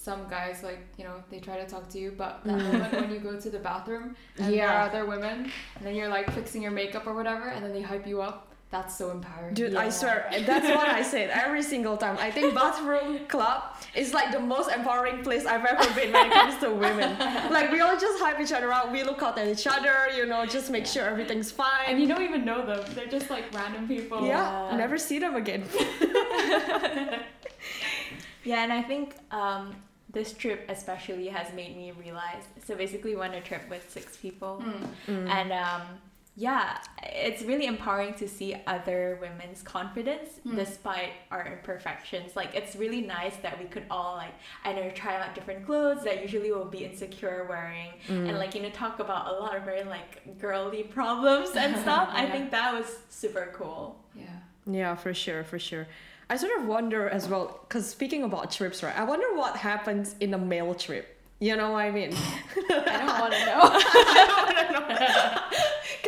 some 0.07 0.21
guys 0.35 0.61
like 0.69 0.81
you 0.99 1.03
know 1.07 1.15
they 1.31 1.39
try 1.47 1.55
to 1.63 1.67
talk 1.73 1.85
to 1.93 1.97
you, 2.03 2.09
but 2.23 2.33
that 2.43 2.57
Mm. 2.59 2.71
moment 2.73 2.93
when 3.01 3.11
you 3.15 3.19
go 3.29 3.33
to 3.45 3.49
the 3.55 3.61
bathroom 3.69 4.05
and 4.37 4.47
there 4.53 4.59
Yeah. 4.61 4.73
are 4.75 4.81
other 4.89 5.03
women, 5.13 5.35
and 5.75 5.81
then 5.85 5.93
you're 5.97 6.13
like 6.17 6.27
fixing 6.39 6.61
your 6.65 6.75
makeup 6.81 7.03
or 7.09 7.13
whatever, 7.19 7.47
and 7.53 7.61
then 7.65 7.73
they 7.77 7.81
hype 7.91 8.05
you 8.11 8.21
up. 8.29 8.39
That's 8.75 8.95
so 9.01 9.09
empowering. 9.17 9.53
Dude, 9.59 9.75
I 9.85 9.87
swear, 9.89 10.17
that's 10.51 10.67
what 10.77 10.89
I 10.89 11.01
said 11.01 11.29
every 11.45 11.63
single 11.73 11.95
time. 12.03 12.17
I 12.27 12.29
think 12.35 12.53
bathroom 12.53 13.11
club 13.33 13.59
is 14.01 14.13
like 14.13 14.29
the 14.37 14.39
most 14.55 14.69
empowering 14.77 15.23
place 15.27 15.43
I've 15.45 15.63
ever 15.73 15.85
been 15.97 16.11
when 16.11 16.25
it 16.29 16.33
comes 16.33 16.55
to 16.63 16.69
women. 16.85 17.11
Like 17.57 17.71
we 17.71 17.79
all 17.85 17.97
just 18.07 18.17
hype 18.23 18.39
each 18.45 18.51
other 18.57 18.71
up. 18.77 18.91
We 18.91 19.01
look 19.09 19.21
out 19.23 19.37
at 19.41 19.47
each 19.47 19.65
other, 19.75 19.95
you 20.17 20.25
know, 20.31 20.45
just 20.57 20.67
make 20.77 20.85
sure 20.93 21.03
everything's 21.13 21.51
fine. 21.63 21.85
and 21.87 21.95
you 22.01 22.07
don't 22.11 22.23
even 22.29 22.43
know 22.43 22.65
them. 22.65 22.81
They're 22.95 23.13
just 23.17 23.29
like 23.29 23.45
random 23.53 23.87
people. 23.87 24.19
yeah, 24.27 24.69
Yeah. 24.71 24.75
never 24.83 24.97
see 24.97 25.19
them 25.19 25.35
again. 25.43 25.63
Yeah, 28.43 28.63
and 28.63 28.71
I 28.71 28.81
think 28.83 29.15
um, 29.31 29.73
this 30.11 30.33
trip 30.33 30.65
especially 30.69 31.27
has 31.27 31.47
made 31.53 31.75
me 31.75 31.91
realize. 31.99 32.43
So 32.65 32.75
basically, 32.75 33.11
we 33.11 33.17
went 33.17 33.33
on 33.33 33.39
a 33.39 33.43
trip 33.51 33.63
with 33.69 33.83
six 33.89 34.17
people, 34.17 34.63
Mm. 35.07 35.29
and 35.37 35.51
um, 35.51 35.81
yeah, 36.37 36.77
it's 37.01 37.41
really 37.43 37.65
empowering 37.65 38.13
to 38.15 38.27
see 38.27 38.55
other 38.67 39.17
women's 39.21 39.61
confidence 39.61 40.29
Mm. 40.45 40.55
despite 40.57 41.13
our 41.31 41.45
imperfections. 41.47 42.35
Like 42.35 42.53
it's 42.53 42.75
really 42.75 43.01
nice 43.01 43.35
that 43.37 43.57
we 43.57 43.65
could 43.65 43.85
all 43.89 44.15
like 44.17 44.33
I 44.65 44.73
know 44.73 44.89
try 44.91 45.15
out 45.15 45.33
different 45.33 45.65
clothes 45.65 46.03
that 46.03 46.21
usually 46.21 46.51
we'll 46.51 46.65
be 46.65 46.83
insecure 46.85 47.45
wearing, 47.49 47.91
Mm. 48.09 48.27
and 48.29 48.37
like 48.37 48.53
you 48.55 48.61
know 48.61 48.69
talk 48.71 48.99
about 48.99 49.27
a 49.33 49.33
lot 49.39 49.55
of 49.55 49.63
very 49.63 49.83
like 49.83 50.37
girly 50.39 50.83
problems 50.83 51.51
and 51.55 51.77
stuff. 51.83 52.09
I 52.11 52.25
think 52.29 52.51
that 52.51 52.73
was 52.73 52.87
super 53.09 53.51
cool. 53.55 53.97
Yeah. 54.15 54.25
Yeah, 54.67 54.95
for 54.95 55.13
sure, 55.13 55.43
for 55.43 55.59
sure. 55.59 55.87
I 56.29 56.37
sort 56.37 56.59
of 56.59 56.65
wonder 56.65 57.07
as 57.07 57.27
well, 57.29 57.59
because 57.67 57.87
speaking 57.87 58.23
about 58.23 58.49
trips, 58.51 58.81
right? 58.81 58.97
I 58.97 59.03
wonder 59.03 59.27
what 59.35 59.55
happens 59.55 60.15
in 60.19 60.33
a 60.33 60.37
male 60.39 60.73
trip. 60.73 61.05
You 61.39 61.55
know 61.55 61.71
what 61.71 61.85
I 61.85 61.91
mean? 61.91 62.11
I 62.71 62.97
don't 63.03 63.19
want 63.19 63.33
to 63.33 63.45
know. 63.49 65.41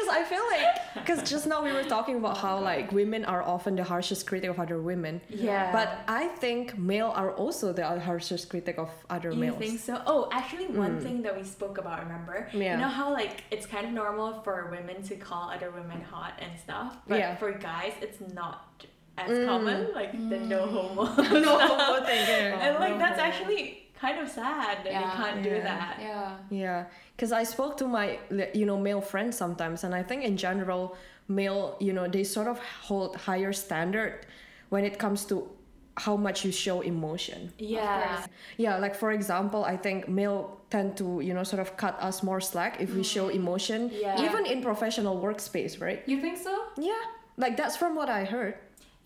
Because 0.07 0.25
I 0.25 0.29
feel 0.29 0.45
like, 0.51 0.93
because 1.05 1.29
just 1.29 1.47
now 1.47 1.63
we 1.63 1.71
were 1.73 1.83
talking 1.83 2.17
about 2.17 2.37
how 2.37 2.59
like 2.59 2.91
women 2.91 3.25
are 3.25 3.41
often 3.43 3.75
the 3.75 3.83
harshest 3.83 4.25
critic 4.27 4.49
of 4.49 4.59
other 4.59 4.79
women. 4.81 5.21
Yeah. 5.29 5.71
But 5.71 5.99
I 6.07 6.27
think 6.27 6.77
male 6.77 7.11
are 7.15 7.31
also 7.31 7.73
the 7.73 7.99
harshest 7.99 8.49
critic 8.49 8.77
of 8.77 8.89
other 9.09 9.31
You 9.31 9.37
males. 9.39 9.57
think 9.59 9.79
so? 9.79 10.01
Oh, 10.05 10.29
actually, 10.31 10.67
one 10.67 10.99
Mm. 10.99 11.03
thing 11.03 11.21
that 11.23 11.35
we 11.37 11.43
spoke 11.43 11.77
about, 11.77 11.99
remember? 12.03 12.47
Yeah. 12.53 12.73
You 12.75 12.81
know 12.81 12.87
how 12.87 13.11
like 13.11 13.43
it's 13.51 13.65
kind 13.65 13.85
of 13.85 13.91
normal 13.93 14.41
for 14.43 14.69
women 14.71 15.01
to 15.03 15.15
call 15.15 15.49
other 15.49 15.71
women 15.71 16.01
hot 16.01 16.33
and 16.39 16.51
stuff, 16.59 16.97
but 17.07 17.19
Yeah. 17.19 17.35
for 17.35 17.51
guys, 17.51 17.93
it's 18.01 18.19
not 18.33 18.85
as 19.17 19.29
Mm. 19.31 19.45
common. 19.47 19.93
Like 19.93 20.11
the 20.29 20.39
no 20.39 20.65
homo. 20.67 21.03
no 21.47 21.59
homo 21.59 22.05
thing. 22.05 22.27
And 22.53 22.79
like 22.79 22.93
no 22.93 22.99
that's 22.99 23.19
homo. 23.19 23.27
actually 23.29 23.86
kind 23.99 24.19
of 24.19 24.29
sad 24.29 24.85
that 24.85 24.93
you 24.93 25.23
can't 25.23 25.43
do 25.43 25.61
that. 25.61 25.97
Yeah. 25.99 26.37
Yeah, 26.49 26.85
because 27.15 27.31
I 27.31 27.43
spoke 27.43 27.77
to 27.77 27.87
my 27.87 28.19
you 28.53 28.65
know 28.65 28.77
male 28.77 29.01
friends 29.01 29.37
sometimes, 29.37 29.83
and 29.83 29.93
I 29.93 30.03
think 30.03 30.23
in 30.23 30.37
general, 30.37 30.95
male 31.27 31.77
you 31.79 31.93
know 31.93 32.07
they 32.07 32.23
sort 32.23 32.47
of 32.47 32.59
hold 32.59 33.15
higher 33.15 33.53
standard 33.53 34.25
when 34.69 34.83
it 34.83 34.99
comes 34.99 35.25
to 35.25 35.49
how 35.97 36.15
much 36.15 36.45
you 36.45 36.51
show 36.51 36.81
emotion. 36.81 37.51
Yeah. 37.57 38.25
Yeah, 38.57 38.77
like 38.77 38.95
for 38.95 39.11
example, 39.11 39.65
I 39.65 39.77
think 39.77 40.07
male 40.07 40.61
tend 40.69 40.95
to, 40.97 41.21
you 41.21 41.33
know, 41.33 41.43
sort 41.43 41.59
of 41.59 41.75
cut 41.75 41.99
us 41.99 42.21
more 42.21 42.39
slack 42.39 42.79
if 42.79 42.93
we 42.93 43.03
show 43.03 43.29
mm. 43.29 43.35
emotion. 43.35 43.89
Yeah. 43.91 44.23
Even 44.23 44.45
in 44.45 44.61
professional 44.61 45.19
workspace, 45.19 45.81
right? 45.81 46.03
You 46.05 46.21
think 46.21 46.37
so? 46.37 46.55
Yeah. 46.77 47.01
Like 47.35 47.57
that's 47.57 47.75
from 47.75 47.95
what 47.95 48.09
I 48.09 48.25
heard. 48.25 48.55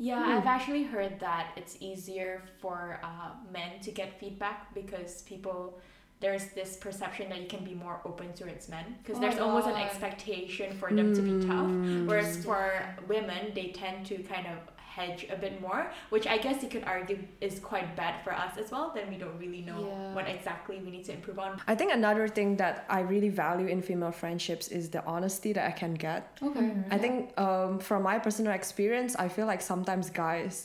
Yeah, 0.01 0.19
I've 0.19 0.47
actually 0.47 0.83
heard 0.83 1.19
that 1.19 1.51
it's 1.55 1.77
easier 1.79 2.41
for 2.59 2.99
uh, 3.03 3.33
men 3.53 3.79
to 3.83 3.91
get 3.91 4.19
feedback 4.19 4.73
because 4.73 5.21
people 5.21 5.79
there's 6.21 6.47
this 6.53 6.77
perception 6.77 7.29
that 7.29 7.41
you 7.41 7.47
can 7.47 7.63
be 7.63 7.73
more 7.73 7.99
open 8.05 8.31
towards 8.33 8.69
men. 8.69 8.95
Because 9.03 9.17
Oh 9.17 9.21
there's 9.21 9.35
my 9.35 9.41
almost 9.41 9.67
an 9.67 9.75
expectation 9.75 10.75
for 10.77 10.91
them 10.91 11.13
to 11.15 11.21
be 11.21 11.47
tough 11.47 11.69
whereas 12.07 12.43
for 12.43 12.83
women 13.07 13.51
they 13.53 13.67
tend 13.69 14.05
to 14.07 14.17
kind 14.23 14.47
of 14.47 14.57
hedge 14.95 15.21
a 15.35 15.37
bit 15.45 15.55
more 15.65 15.81
which 16.13 16.25
i 16.27 16.37
guess 16.45 16.57
you 16.63 16.69
could 16.73 16.85
argue 16.95 17.17
is 17.47 17.53
quite 17.71 17.89
bad 18.01 18.15
for 18.23 18.31
us 18.43 18.53
as 18.61 18.67
well 18.73 18.87
then 18.95 19.05
we 19.13 19.17
don't 19.23 19.37
really 19.45 19.61
know 19.69 19.79
Yeah. 19.87 20.13
what 20.17 20.27
exactly 20.35 20.75
we 20.85 20.89
need 20.95 21.05
to 21.09 21.13
improve 21.19 21.39
on 21.45 21.51
I 21.73 21.75
think 21.79 21.89
another 22.01 22.25
thing 22.37 22.49
that 22.63 22.75
I 22.97 22.99
really 23.13 23.31
value 23.45 23.67
in 23.75 23.79
female 23.89 24.11
friendships 24.21 24.65
is 24.79 24.83
the 24.95 25.01
honesty 25.13 25.51
that 25.57 25.65
I 25.71 25.73
can 25.81 25.93
get. 26.07 26.21
Okay. 26.47 26.67
I 26.95 26.97
think 27.03 27.15
um, 27.47 27.71
from 27.87 27.99
my 28.09 28.17
personal 28.27 28.53
experience, 28.61 29.11
I 29.25 29.27
feel 29.35 29.47
like 29.53 29.61
sometimes 29.73 30.05
guys, 30.25 30.55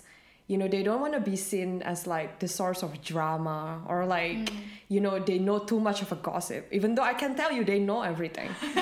you 0.49 0.57
know, 0.57 0.69
they 0.69 0.85
don't 0.85 1.01
want 1.01 1.13
to 1.13 1.21
be 1.21 1.35
seen 1.35 1.83
as 1.83 2.07
like 2.07 2.39
the 2.39 2.47
source 2.47 2.85
of 2.85 3.03
drama 3.03 3.83
or 3.89 4.07
like, 4.07 4.37
mm. 4.37 4.55
you 4.89 5.01
know, 5.01 5.19
they 5.19 5.41
know 5.41 5.59
too 5.59 5.81
much 5.81 6.03
of 6.03 6.13
a 6.13 6.15
gossip. 6.15 6.69
Even 6.71 6.95
though 6.95 7.03
I 7.03 7.15
can 7.15 7.35
tell 7.35 7.51
you 7.51 7.65
they 7.65 7.81
know 7.81 8.03
everything. 8.03 8.51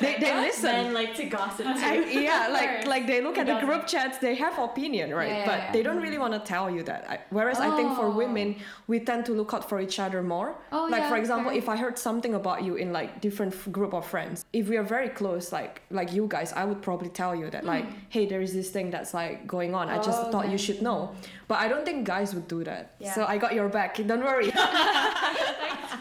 they, 0.00 0.16
they 0.18 0.34
listen. 0.34 0.72
men 0.72 0.94
like 0.94 1.14
to 1.16 1.26
gossip 1.26 1.66
yeah, 1.66 2.48
like 2.52 2.86
like 2.86 3.06
they 3.06 3.20
look 3.20 3.36
at 3.36 3.46
the 3.46 3.60
group 3.66 3.86
chats, 3.86 4.16
they 4.18 4.34
have 4.34 4.58
opinion, 4.58 5.12
right? 5.12 5.28
Yeah, 5.28 5.46
but 5.46 5.58
yeah. 5.58 5.72
they 5.72 5.82
don't 5.82 6.00
really 6.00 6.16
want 6.16 6.32
to 6.32 6.40
tell 6.40 6.70
you 6.70 6.82
that. 6.84 7.04
I, 7.10 7.20
whereas 7.28 7.60
I 7.60 7.76
think 7.76 7.94
for 7.96 8.06
Oh. 8.06 8.16
women, 8.16 8.56
we 8.86 9.00
tend 9.00 9.26
to 9.26 9.32
look 9.32 9.52
out 9.52 9.68
for 9.68 9.80
each 9.80 9.98
other 9.98 10.22
more. 10.22 10.56
Oh, 10.72 10.88
like 10.90 11.06
for 11.10 11.18
example, 11.18 11.52
if 11.52 11.68
I 11.68 11.76
heard 11.76 11.98
something 11.98 12.34
about 12.34 12.64
you 12.64 12.76
in 12.76 12.90
like 12.90 13.20
different 13.20 13.52
f- 13.52 13.70
group 13.70 13.92
of 13.92 14.06
friends, 14.06 14.46
if 14.54 14.68
we 14.70 14.78
are 14.78 14.82
very 14.82 15.10
close, 15.10 15.52
like 15.52 15.82
like 15.90 16.10
you 16.14 16.26
guys, 16.26 16.54
I 16.54 16.64
would 16.64 16.80
probably 16.80 17.10
tell 17.10 17.36
you 17.36 17.50
that 17.50 17.64
like, 17.64 17.86
mm. 17.86 17.94
hey, 18.08 18.24
there 18.24 18.40
is 18.40 18.54
this 18.54 18.70
thing 18.70 18.90
that's 18.90 19.12
like 19.12 19.46
going 19.46 19.74
on. 19.74 19.90
I 19.90 19.96
just. 19.98 20.20
Oh, 20.20 20.30
thought 20.30 20.48
you 20.48 20.54
okay. 20.54 20.69
Should 20.70 20.82
know. 20.82 21.14
But 21.48 21.58
I 21.58 21.68
don't 21.68 21.84
think 21.84 22.06
guys 22.06 22.34
would 22.34 22.48
do 22.48 22.62
that. 22.64 22.94
Yeah. 22.98 23.12
So 23.14 23.24
I 23.24 23.38
got 23.38 23.54
your 23.54 23.68
back. 23.68 23.96
Don't 23.96 24.22
worry. 24.22 24.52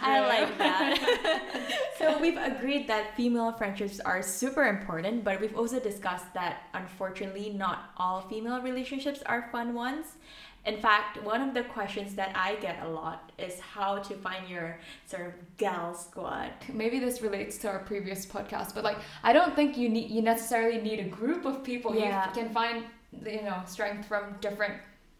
I 0.01 0.19
like 0.27 0.57
that. 0.57 1.87
so 1.97 2.19
we've 2.19 2.37
agreed 2.37 2.87
that 2.87 3.15
female 3.15 3.51
friendships 3.51 3.99
are 3.99 4.21
super 4.21 4.67
important, 4.67 5.23
but 5.23 5.41
we've 5.41 5.57
also 5.57 5.79
discussed 5.79 6.33
that 6.33 6.63
unfortunately 6.73 7.49
not 7.49 7.91
all 7.97 8.21
female 8.21 8.61
relationships 8.61 9.21
are 9.25 9.49
fun 9.51 9.73
ones. 9.73 10.05
In 10.65 10.77
fact, 10.77 11.23
one 11.23 11.41
of 11.41 11.53
the 11.53 11.63
questions 11.63 12.15
that 12.15 12.35
I 12.35 12.55
get 12.55 12.83
a 12.83 12.89
lot 12.89 13.31
is 13.37 13.59
how 13.59 13.99
to 13.99 14.13
find 14.15 14.47
your 14.47 14.77
sort 15.07 15.27
of 15.27 15.33
gal 15.57 15.95
squad. 15.95 16.51
Maybe 16.71 16.99
this 16.99 17.21
relates 17.21 17.57
to 17.59 17.69
our 17.69 17.79
previous 17.79 18.25
podcast, 18.25 18.75
but 18.75 18.83
like 18.83 18.97
I 19.23 19.31
don't 19.31 19.55
think 19.55 19.77
you 19.77 19.87
need 19.89 20.11
you 20.11 20.21
necessarily 20.21 20.79
need 20.81 20.99
a 20.99 21.07
group 21.07 21.45
of 21.45 21.63
people. 21.63 21.95
Yeah. 21.95 22.27
You 22.27 22.33
can 22.33 22.53
find 22.53 22.83
you 23.25 23.41
know 23.43 23.61
strength 23.65 24.07
from 24.07 24.35
different 24.41 24.75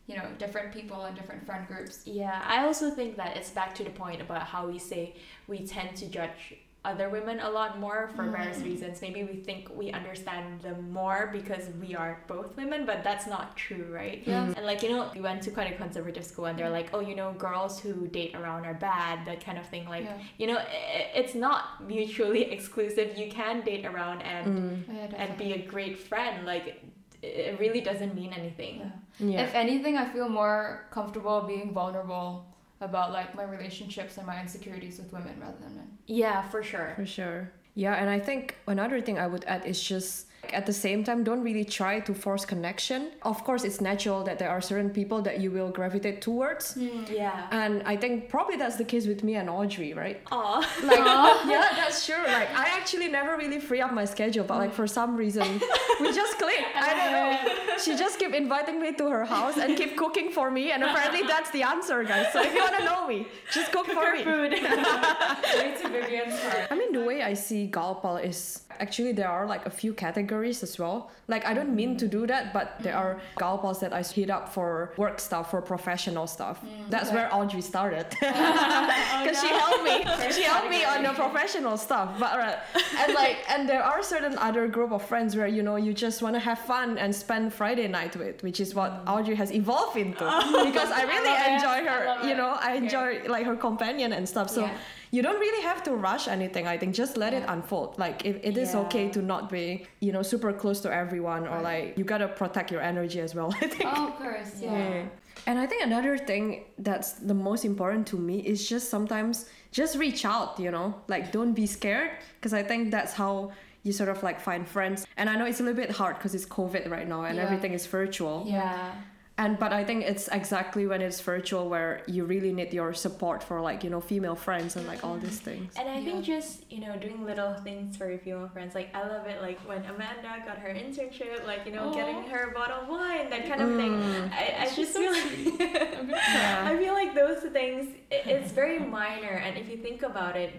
you 0.08 0.16
know 0.18 0.26
different 0.38 0.72
people 0.74 1.06
and 1.06 1.16
different 1.16 1.46
friend 1.46 1.68
groups. 1.68 2.02
Yeah, 2.06 2.42
I 2.46 2.66
also 2.66 2.90
think 2.90 3.16
that 3.18 3.38
it's 3.38 3.50
back 3.52 3.76
to 3.76 3.84
the 3.84 3.92
point 3.92 4.22
about 4.22 4.44
how 4.44 4.68
we 4.68 4.80
say 4.80 5.16
we 5.48 5.60
tend 5.66 5.96
to 5.98 6.06
judge 6.08 6.56
other 6.86 7.10
women 7.10 7.42
a 7.42 7.50
lot 7.50 7.78
more 7.78 8.10
for 8.16 8.24
various 8.30 8.60
reasons. 8.62 9.02
Maybe 9.02 9.26
we 9.26 9.36
think 9.36 9.70
we 9.76 9.92
understand 9.92 10.62
them 10.62 10.90
more 10.94 11.30
because 11.34 11.66
we 11.82 11.94
are 11.94 12.24
both 12.26 12.56
women, 12.56 12.86
but 12.86 13.04
that's 13.04 13.28
not 13.28 13.58
true, 13.58 13.86
right? 13.92 14.24
Yeah. 14.26 14.46
And 14.56 14.66
like, 14.66 14.82
you 14.82 14.90
know, 14.90 15.12
we 15.14 15.20
went 15.20 15.42
to 15.44 15.52
quite 15.52 15.74
a 15.74 15.76
conservative 15.76 16.24
school 16.26 16.46
and 16.46 16.58
they're 16.58 16.70
like, 16.70 16.92
oh, 16.94 17.02
you 17.02 17.16
know, 17.18 17.34
girls 17.34 17.82
who 17.82 18.08
date 18.08 18.34
around 18.34 18.66
are 18.66 18.74
bad, 18.76 19.26
that 19.28 19.44
kind 19.44 19.58
of 19.58 19.66
thing. 19.68 19.90
Like, 19.90 20.06
Yeah. 20.06 20.18
you 20.38 20.48
know, 20.48 20.58
i- 20.58 21.12
it's 21.14 21.36
not 21.36 21.86
mutually 21.86 22.44
exclusive. 22.56 23.18
You 23.18 23.30
can 23.30 23.60
date 23.62 23.86
around 23.86 24.22
and 24.22 24.48
Mm. 24.48 24.84
Yeah, 24.88 25.16
and 25.18 25.38
be 25.38 25.52
a 25.52 25.62
great 25.68 26.00
friend. 26.00 26.46
Like, 26.46 26.82
it- 27.22 27.28
it 27.54 27.60
really 27.60 27.82
doesn't 27.82 28.16
mean 28.16 28.32
anything. 28.34 28.80
Yeah. 28.80 29.28
Yeah. 29.34 29.42
If 29.44 29.54
anything, 29.56 29.98
I 29.98 30.06
feel 30.06 30.30
more 30.30 30.88
comfortable 30.92 31.42
being 31.42 31.74
vulnerable 31.74 32.46
about 32.82 33.12
like 33.12 33.36
my 33.36 33.44
relationships 33.44 34.18
and 34.18 34.26
my 34.26 34.40
insecurities 34.42 34.98
with 35.00 35.12
women 35.12 35.36
rather 35.42 35.58
than 35.60 35.76
men. 35.76 35.98
Yeah, 36.08 36.42
for 36.44 36.64
sure. 36.64 36.94
For 36.96 37.06
sure. 37.06 37.52
Yeah, 37.76 37.96
and 37.96 38.10
I 38.10 38.20
think 38.20 38.56
another 38.68 39.02
thing 39.02 39.20
I 39.20 39.28
would 39.28 39.44
add 39.46 39.66
is 39.66 39.82
just 39.84 40.28
at 40.54 40.66
the 40.66 40.74
same 40.74 41.04
time, 41.04 41.24
don't 41.24 41.42
really 41.42 41.66
try 41.66 42.00
to 42.02 42.14
force 42.14 42.46
connection. 42.46 43.12
Of 43.24 43.44
course, 43.44 43.64
it's 43.64 43.82
natural 43.82 44.24
that 44.24 44.40
there 44.40 44.50
are 44.50 44.62
certain 44.62 44.90
people 44.90 45.22
that 45.24 45.40
you 45.40 45.52
will 45.52 45.70
gravitate 45.70 46.22
towards. 46.22 46.76
Mm, 46.76 47.10
yeah. 47.10 47.48
And 47.52 47.84
I 47.84 47.96
think 47.96 48.30
probably 48.30 48.56
that's 48.56 48.76
the 48.78 48.84
case 48.86 49.06
with 49.08 49.24
me 49.24 49.36
and 49.36 49.50
Audrey, 49.50 49.94
right? 49.94 50.22
Aw. 50.32 50.60
Like, 50.90 51.00
yeah, 51.54 51.68
that's 51.76 52.06
true. 52.06 52.24
Like, 52.26 52.50
I 52.56 52.66
actually 52.78 53.10
never 53.10 53.38
really 53.38 53.60
free 53.60 53.82
up 53.82 53.94
my 53.94 54.06
schedule, 54.06 54.44
but 54.44 54.58
like 54.58 54.74
for 54.74 54.88
some 54.88 55.16
reason, 55.16 55.62
we 56.00 56.14
just 56.14 56.38
click. 56.38 56.64
I 56.76 56.90
don't 56.98 57.12
know. 57.18 57.78
She 57.78 57.96
just 57.96 58.18
keep 58.20 58.34
inviting 58.34 58.82
me 58.82 58.94
to 58.94 59.10
her 59.10 59.26
house 59.26 59.58
and 59.58 59.78
keep 59.78 59.98
cooking 59.98 60.32
for 60.32 60.50
me, 60.50 60.72
and 60.72 60.84
apparently 60.84 61.24
that's 61.28 61.52
the 61.52 61.64
answer, 61.64 62.04
guys. 62.04 62.32
So 62.34 62.42
if 62.42 62.54
you 62.54 62.62
wanna 62.62 62.86
know 62.86 63.08
me, 63.08 63.28
just 63.54 63.72
cook 63.72 63.88
for 63.88 64.12
me. 64.14 64.24
Food. 64.24 64.52
Way 64.52 65.76
to 65.82 65.90
Vivian's 65.90 66.40
heart. 66.42 66.68
I 66.72 66.76
mean, 66.76 66.92
the 66.94 67.04
way 67.04 67.22
I 67.22 67.34
see 67.34 67.70
Galpal 67.72 68.24
is 68.24 68.62
actually 68.80 69.12
there 69.12 69.28
are 69.30 69.46
like 69.46 69.66
a 69.66 69.70
few 69.70 69.94
categories 69.94 70.64
as 70.64 70.78
well. 70.80 71.12
Like, 71.28 71.46
I 71.46 71.54
don't 71.54 71.76
mean 71.76 71.98
to 71.98 72.08
do 72.08 72.26
that, 72.28 72.54
but 72.54 72.76
there 72.80 72.96
are 72.96 73.20
Galpals 73.38 73.80
that 73.82 73.94
I 73.94 74.02
hit 74.02 74.30
up 74.30 74.50
for 74.54 74.94
work 74.98 75.20
stuff, 75.20 75.52
for 75.52 75.62
professional 75.62 76.26
stuff. 76.28 76.60
That's 76.90 77.08
okay. 77.10 77.16
where 77.18 77.36
Audrey 77.36 77.62
started. 77.62 78.08
Because 78.20 79.40
she 79.42 79.48
helped 79.48 79.84
me. 79.84 79.98
She 80.36 80.44
helped 80.44 80.70
me 80.70 80.84
on 80.86 81.04
the 81.04 81.10
professional 81.14 81.78
stuff. 81.78 82.10
But, 82.20 82.40
uh, 82.40 82.56
and 83.02 83.14
like, 83.14 83.38
and 83.50 83.68
there 83.68 83.84
are 83.84 84.02
certain 84.02 84.38
other 84.38 84.68
group 84.68 84.92
of 84.92 85.02
friends 85.06 85.36
where, 85.36 85.48
you 85.48 85.64
know, 85.64 85.76
you 85.76 85.94
just 85.94 86.22
want 86.22 86.36
to 86.36 86.40
have 86.40 86.60
fun 86.60 86.98
and 86.98 87.14
spend 87.16 87.54
Friday 87.54 87.88
night 87.88 88.16
with, 88.16 88.42
which 88.44 88.60
is 88.60 88.74
what 88.74 88.92
Audrey 89.08 89.36
has 89.36 89.52
evolved 89.52 89.98
into. 89.98 90.24
Because 90.66 90.90
I 90.92 91.04
really 91.14 91.34
it. 91.34 91.54
enjoy 91.56 91.80
I 91.80 91.84
her, 91.92 92.26
you 92.28 92.34
it. 92.34 92.38
know, 92.38 92.58
I 92.60 92.74
enjoy 92.74 93.24
like 93.28 93.46
her 93.46 93.56
companion 93.56 94.14
and 94.14 94.28
stuff. 94.28 94.50
So, 94.50 94.62
Yeah. 94.62 94.78
You 95.12 95.22
don't 95.24 95.40
really 95.40 95.64
have 95.64 95.82
to 95.84 95.92
rush 95.96 96.28
anything 96.28 96.68
i 96.68 96.78
think 96.78 96.94
just 96.94 97.18
let 97.18 97.34
it 97.34 97.44
unfold 97.48 97.98
like 97.98 98.26
it, 98.26 98.36
it 98.44 98.56
is 98.58 98.74
Yeah. 98.74 98.82
okay 98.82 99.10
to 99.10 99.22
not 99.22 99.50
be 99.50 99.86
you 100.00 100.12
know 100.12 100.22
super 100.32 100.52
close 100.54 100.80
to 100.82 100.90
everyone 101.04 101.48
or 101.48 101.62
like 101.62 101.98
you 101.98 102.04
gotta 102.04 102.28
protect 102.28 102.72
your 102.72 102.82
energy 102.82 103.20
as 103.20 103.34
well 103.38 103.50
i 103.62 103.68
think 103.68 103.90
Oh, 103.94 104.08
of 104.10 104.16
course, 104.18 104.52
yeah. 104.62 104.78
Yeah. 104.78 105.04
and 105.48 105.56
i 105.60 105.66
think 105.70 105.82
another 105.92 106.16
thing 106.30 106.44
that's 106.78 107.10
the 107.32 107.34
most 107.50 107.64
important 107.66 108.04
to 108.08 108.18
me 108.18 108.36
is 108.54 108.60
just 108.74 108.90
sometimes 108.90 109.36
just 109.72 109.94
reach 109.98 110.26
out 110.26 110.60
you 110.60 110.72
know 110.76 110.88
like 111.08 111.32
don't 111.32 111.54
be 111.54 111.66
scared 111.78 112.12
because 112.38 112.54
i 112.54 112.64
think 112.70 112.92
that's 112.92 113.14
how 113.14 113.52
you 113.84 113.92
sort 113.94 114.10
of 114.10 114.22
like 114.28 114.40
find 114.50 114.68
friends 114.68 115.08
and 115.18 115.26
i 115.30 115.36
know 115.38 115.46
it's 115.46 115.60
a 115.62 115.64
little 115.64 115.82
bit 115.86 115.92
hard 116.00 116.16
because 116.18 116.34
it's 116.38 116.46
covid 116.46 116.90
right 116.96 117.08
now 117.08 117.22
and 117.24 117.36
Yeah. 117.38 117.44
everything 117.48 117.74
is 117.74 117.86
virtual 117.88 118.44
Yeah. 118.46 118.94
And 119.40 119.58
but 119.64 119.72
i 119.74 119.84
think 119.90 120.00
it's 120.04 120.28
exactly 120.40 120.86
when 120.92 121.02
it's 121.02 121.20
virtual 121.22 121.64
where 121.74 122.02
you 122.16 122.22
really 122.34 122.54
need 122.60 122.72
your 122.74 122.94
support 122.94 123.40
for 123.42 123.58
like 123.62 123.84
you 123.86 123.90
know 123.90 124.02
female 124.02 124.36
friends 124.36 124.76
and 124.76 124.86
like 124.86 125.02
all 125.06 125.18
these 125.18 125.40
mm-hmm. 125.40 125.52
things 125.52 125.74
And 125.80 125.88
I 125.90 126.04
think 126.04 126.26
just, 126.26 126.70
you 126.70 126.82
know, 126.86 126.94
doing 126.98 127.26
little 127.26 127.54
things 127.68 127.96
for 127.98 128.10
your 128.10 128.20
female 128.20 128.50
friends. 128.56 128.76
Like, 128.76 128.90
I 128.94 129.02
love 129.14 129.26
it, 129.28 129.42
like, 129.42 129.60
when 129.70 129.82
Amanda 129.86 130.32
got 130.46 130.58
her 130.60 130.70
internship, 130.84 131.46
like, 131.52 131.62
you 131.66 131.72
know, 131.72 131.86
Aw. 131.90 131.94
getting 131.94 132.22
her 132.32 132.42
a 132.50 132.54
bottle 132.54 132.82
of 132.82 132.88
wine, 132.90 133.30
that 133.30 133.44
kind 133.50 133.62
of 133.62 133.70
thing. 133.80 133.94
Mm. 134.02 134.32
I, 134.32 134.44
I 134.64 134.66
just 134.76 134.94
so 134.94 135.00
feel 135.00 135.12
like, 135.14 135.60
Yeah. 136.10 136.70
I 136.70 136.78
feel 136.78 136.94
like 136.94 137.12
those 137.16 137.40
things, 137.52 137.96
i- 138.12 138.24
it's 138.36 138.52
very 138.52 138.80
minor. 138.80 139.36
And 139.46 139.58
if 139.58 139.70
you 139.70 139.78
think 139.78 140.04
about 140.04 140.36
it, 140.36 140.52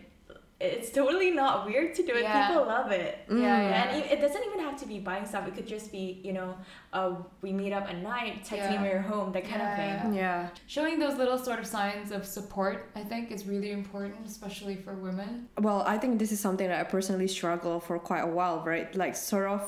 it's 0.61 0.90
totally 0.90 1.31
not 1.31 1.64
weird 1.66 1.94
to 1.94 2.03
do 2.03 2.12
it. 2.14 2.23
Yeah. 2.23 2.49
People 2.49 2.66
love 2.66 2.90
it. 2.92 3.18
Yeah, 3.31 3.37
yeah. 3.38 3.83
And 3.83 4.03
it, 4.05 4.12
it 4.12 4.20
doesn't 4.20 4.42
even 4.46 4.61
have 4.61 4.79
to 4.81 4.87
be 4.87 4.99
buying 4.99 5.25
stuff. 5.25 5.49
It 5.49 5.55
could 5.55 5.66
just 5.66 5.90
be, 5.90 6.20
you 6.23 6.35
know, 6.35 6.55
uh, 6.92 7.14
we 7.40 7.51
meet 7.53 7.73
up 7.73 7.88
at 7.88 8.03
night, 8.03 8.44
text 8.44 8.68
me 8.68 8.75
Yeah. 8.75 8.83
when 8.83 8.90
you're 8.90 9.01
home, 9.01 9.33
that 9.33 9.44
kind 9.44 9.62
Yeah, 9.62 9.70
of 9.73 10.03
thing. 10.03 10.14
yeah. 10.14 10.20
yeah 10.42 10.49
Showing 10.66 10.99
those 10.99 11.16
little 11.16 11.38
sort 11.38 11.59
of 11.61 11.66
signs 11.66 12.11
of 12.12 12.27
support, 12.27 12.90
I 12.94 13.03
think, 13.03 13.31
is 13.33 13.46
really 13.46 13.73
important, 13.73 14.16
especially 14.27 14.77
for 14.77 14.92
women. 14.94 15.49
Well, 15.59 15.83
I 15.87 15.96
think 15.96 16.18
this 16.18 16.31
is 16.31 16.40
something 16.40 16.68
that 16.68 16.79
I 16.79 16.85
personally 16.85 17.29
struggle 17.29 17.81
for 17.81 17.99
quite 17.99 18.20
a 18.20 18.27
while, 18.38 18.62
right? 18.64 18.94
Like 18.94 19.16
sort 19.16 19.49
of 19.49 19.62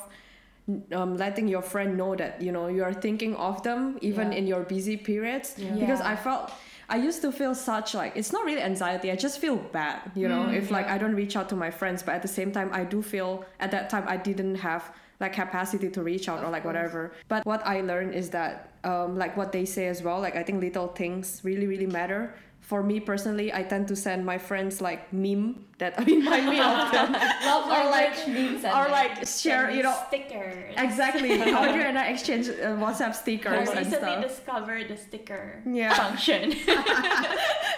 um, 0.92 1.16
letting 1.16 1.48
your 1.48 1.62
friend 1.62 1.96
know 1.96 2.14
that 2.14 2.40
you 2.40 2.52
know 2.52 2.68
you 2.68 2.85
are 2.85 2.94
thinking 2.94 3.35
of 3.35 3.62
them 3.64 3.98
even 4.00 4.31
Yeah. 4.31 4.38
in 4.38 4.46
your 4.46 4.62
busy 4.62 4.96
periods. 4.96 5.55
Yeah. 5.59 5.72
Because 5.74 6.00
Yeah. 6.00 6.11
I 6.12 6.16
felt 6.16 6.52
I 6.92 6.96
used 6.96 7.22
to 7.22 7.33
feel 7.33 7.55
such 7.55 7.94
like 7.94 8.12
it's 8.20 8.33
not 8.37 8.44
really 8.44 8.61
anxiety. 8.61 9.11
I 9.11 9.16
just 9.16 9.38
feel 9.38 9.57
bad, 9.57 9.98
you 10.14 10.28
know, 10.28 10.42
Mm, 10.44 10.55
if 10.61 10.70
like 10.70 10.87
yeah. 10.87 10.94
I 10.94 10.98
don't 10.98 11.14
reach 11.14 11.35
out 11.38 11.48
to 11.48 11.57
my 11.57 11.70
friends. 11.70 12.02
But 12.02 12.14
at 12.16 12.22
the 12.22 12.28
same 12.38 12.52
time, 12.52 12.68
I 12.81 12.85
do 12.85 13.00
feel 13.02 13.31
at 13.61 13.70
that 13.70 13.88
time 13.88 14.05
I 14.07 14.18
didn't 14.18 14.57
have 14.57 14.83
like 15.18 15.33
capacity 15.33 15.88
to 15.96 16.02
reach 16.02 16.28
out 16.28 16.40
Of 16.40 16.44
or 16.44 16.50
like 16.50 16.64
course. 16.64 16.74
whatever. 16.74 17.12
But 17.33 17.46
what 17.46 17.66
I 17.66 17.81
learned 17.81 18.12
is 18.14 18.28
that 18.37 18.55
um, 18.85 19.16
like 19.16 19.37
what 19.38 19.52
they 19.52 19.64
say 19.64 19.87
as 19.88 20.02
well, 20.02 20.20
like 20.20 20.37
I 20.37 20.42
think 20.42 20.61
little 20.61 20.88
things 20.88 21.40
really 21.48 21.66
really 21.66 21.87
matter. 21.87 22.35
For 22.62 22.83
me 22.83 23.01
personally, 23.01 23.53
I 23.53 23.62
tend 23.64 23.88
to 23.88 23.96
send 23.96 24.25
my 24.25 24.38
friends 24.38 24.81
like 24.81 25.12
meme 25.12 25.66
that 25.79 25.98
remind 26.07 26.46
me 26.48 26.59
of 26.61 26.90
them. 26.92 27.12
Love 27.51 27.66
Or 27.66 27.90
like- 27.90 28.29
means 28.29 28.64
or 28.64 28.87
like 28.88 29.27
share, 29.27 29.68
you 29.70 29.83
know, 29.83 29.96
stickers. 30.09 30.72
exactly. 30.79 31.37
But 31.42 31.48
Audrey 31.48 31.85
and 31.90 31.98
I 31.98 32.07
exchange 32.14 32.48
uh, 32.48 32.77
WhatsApp 32.85 33.09
I 33.09 33.12
stickers 33.25 33.68
and 33.68 33.79
recently 33.79 33.98
stuff. 33.98 34.22
discovered 34.29 34.88
the 34.88 34.96
sticker 34.96 35.61
Yeah. 35.66 35.92
function. 35.92 36.55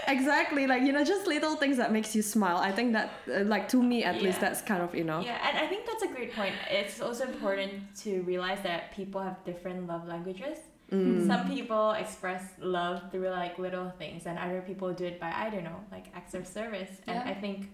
exactly 0.07 0.67
like 0.67 0.83
you 0.83 0.93
know 0.93 1.03
just 1.05 1.27
little 1.27 1.57
things 1.57 1.77
that 1.79 1.91
makes 1.91 2.15
you 2.15 2.21
smile 2.23 2.59
i 2.59 2.71
think 2.71 2.93
that 2.93 3.09
uh, 3.35 3.43
like 3.45 3.67
to 3.69 3.83
me 3.83 4.05
at 4.05 4.21
least 4.21 4.39
that's 4.41 4.61
kind 4.61 4.83
of 4.83 4.95
you 4.95 5.03
know 5.05 5.21
Yeah, 5.21 5.39
and 5.49 5.57
I 5.59 5.67
think 5.67 5.87
that's 5.87 6.03
a 6.03 6.09
great 6.09 6.33
point. 6.35 6.55
It's 6.71 7.01
also 7.01 7.25
important 7.25 7.73
to 8.05 8.11
realize 8.23 8.61
that 8.63 8.93
people 8.99 9.21
have 9.23 9.37
different 9.45 9.87
love 9.87 10.07
languages. 10.07 10.59
Mm. 10.93 11.27
Some 11.27 11.49
people 11.49 11.93
express 11.93 12.43
love 12.61 13.11
through 13.11 13.29
like 13.31 13.59
little 13.59 13.91
things, 13.99 14.27
and 14.27 14.39
other 14.39 14.61
people 14.63 14.93
do 14.93 15.05
it 15.07 15.19
by 15.21 15.33
I 15.33 15.51
don't 15.51 15.65
know, 15.65 15.81
like 15.91 16.07
acts 16.15 16.35
of 16.35 16.47
service. 16.47 16.91
And 17.07 17.17
Yeah. 17.17 17.31
I 17.31 17.35
think 17.35 17.71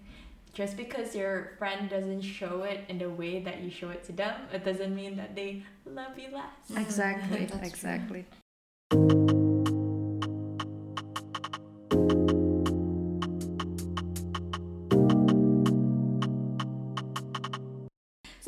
just 0.53 0.75
because 0.77 1.15
your 1.15 1.51
friend 1.59 1.89
doesn't 1.89 2.21
show 2.21 2.63
it 2.63 2.81
in 2.89 2.97
the 2.97 3.09
way 3.09 3.41
that 3.43 3.61
you 3.61 3.69
show 3.69 3.89
it 3.89 4.03
to 4.05 4.11
them, 4.11 4.35
it 4.53 4.63
doesn't 4.65 4.93
mean 4.95 5.15
that 5.17 5.35
they 5.35 5.63
love 5.85 6.17
you 6.17 6.29
less. 6.33 6.77
exactly 6.77 7.43
exactly. 7.63 8.25
true. 8.29 8.40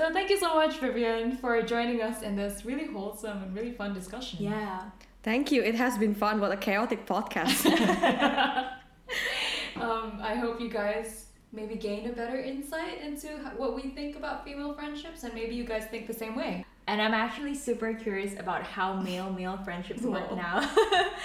So 0.03 0.11
thank 0.11 0.29
you 0.29 0.37
so 0.37 0.53
much, 0.53 0.79
Vivian, 0.79 1.37
for 1.37 1.61
joining 1.61 2.01
us 2.01 2.23
in 2.23 2.35
this 2.35 2.65
really 2.65 2.87
wholesome 2.87 3.41
and 3.41 3.55
really 3.55 3.71
fun 3.71 3.93
discussion. 3.93 4.39
Yeah. 4.41 4.89
thank 5.29 5.49
you 5.49 5.63
it 5.63 5.75
has 5.75 5.97
been 5.97 6.13
fun 6.13 6.41
what 6.41 6.51
a 6.51 6.57
chaotic 6.57 7.05
podcast 7.05 7.65
um, 9.77 10.19
I 10.31 10.35
hope 10.35 10.59
you 10.59 10.69
guys 10.69 11.27
maybe 11.53 11.75
gain 11.75 12.09
a 12.09 12.11
better 12.11 12.37
insight 12.37 12.99
into 13.01 13.29
what 13.55 13.75
we 13.77 13.83
think 13.91 14.17
about 14.17 14.43
female 14.43 14.73
friendships, 14.73 15.23
and 15.23 15.33
maybe 15.33 15.55
you 15.55 15.63
guys 15.63 15.85
think 15.85 16.07
the 16.07 16.19
same 16.23 16.35
way. 16.35 16.65
And 16.85 17.01
I'm 17.01 17.13
actually 17.13 17.55
super 17.55 17.93
curious 17.93 18.37
about 18.37 18.63
how 18.63 18.93
male 18.93 19.31
male 19.31 19.57
friendships 19.63 20.01
work 20.01 20.29
Whoa. 20.29 20.35
now. 20.35 20.69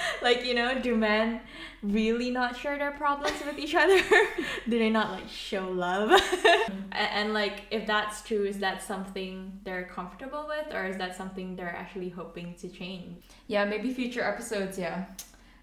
like, 0.23 0.45
you 0.45 0.55
know, 0.55 0.81
do 0.81 0.97
men 0.97 1.41
really 1.83 2.31
not 2.31 2.57
share 2.57 2.79
their 2.79 2.93
problems 2.93 3.43
with 3.45 3.59
each 3.59 3.75
other? 3.75 4.01
do 4.69 4.79
they 4.79 4.91
not 4.91 5.11
like 5.11 5.29
show 5.29 5.69
love? 5.69 6.11
and, 6.45 6.93
and 6.93 7.35
like, 7.35 7.63
if 7.73 7.87
that's 7.87 8.23
true, 8.23 8.45
is 8.45 8.59
that 8.59 8.83
something 8.83 9.59
they're 9.65 9.85
comfortable 9.85 10.47
with, 10.47 10.73
or 10.73 10.87
is 10.87 10.97
that 10.99 11.17
something 11.17 11.57
they're 11.57 11.75
actually 11.75 12.11
hoping 12.11 12.55
to 12.61 12.69
change? 12.69 13.25
Yeah, 13.49 13.65
maybe 13.65 13.93
future 13.93 14.23
episodes. 14.23 14.79
Yeah, 14.79 15.07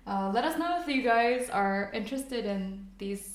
uh, 0.05 0.29
let 0.33 0.43
us 0.43 0.59
know 0.59 0.81
if 0.81 0.87
you 0.89 1.03
guys 1.03 1.49
are 1.49 1.89
interested 1.93 2.45
in 2.45 2.85
these 2.97 3.34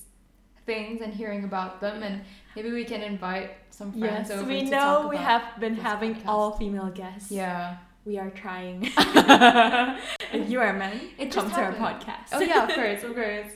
things 0.72 1.00
and 1.04 1.12
hearing 1.20 1.42
about 1.50 1.80
them, 1.80 2.02
and 2.06 2.16
maybe 2.54 2.70
we 2.80 2.84
can 2.84 3.02
invite 3.02 3.50
some 3.70 3.90
friends 3.92 4.28
Yes, 4.28 4.38
over 4.38 4.48
we 4.48 4.64
to 4.64 4.70
know 4.70 5.08
we 5.10 5.16
have 5.16 5.44
been 5.64 5.74
having 5.74 6.14
podcast. 6.14 6.26
all 6.32 6.50
female 6.60 6.90
guests. 6.90 7.30
Yeah. 7.30 7.76
We 8.04 8.18
are 8.22 8.30
trying. 8.30 8.78
if 10.36 10.44
you 10.50 10.58
are 10.62 10.70
a 10.76 10.78
man, 10.78 10.96
It 11.18 11.32
come 11.32 11.44
just 11.46 11.54
to 11.56 11.60
our 11.66 11.74
podcast. 11.74 12.28
Oh 12.32 12.40
yeah, 12.40 12.64
of 12.66 12.70
course, 12.78 13.02
of 13.08 13.14
course. 13.14 13.52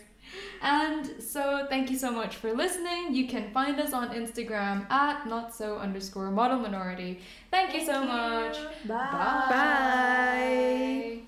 And 0.61 1.23
so 1.23 1.67
thank 1.73 1.91
you 1.91 1.97
so 2.05 2.11
much 2.11 2.37
for 2.37 2.53
listening. 2.53 3.15
You 3.15 3.27
can 3.29 3.45
find 3.53 3.79
us 3.85 3.93
on 3.93 4.09
Instagram 4.21 4.91
at 4.91 5.27
not 5.29 5.55
so 5.55 5.79
underscore 5.79 6.31
model 6.31 6.59
minority. 6.59 7.21
Thank, 7.51 7.75
you 7.75 7.85
so 7.87 8.05
much. 8.05 8.57
Bye. 8.87 11.21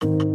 Bye. 0.00 0.31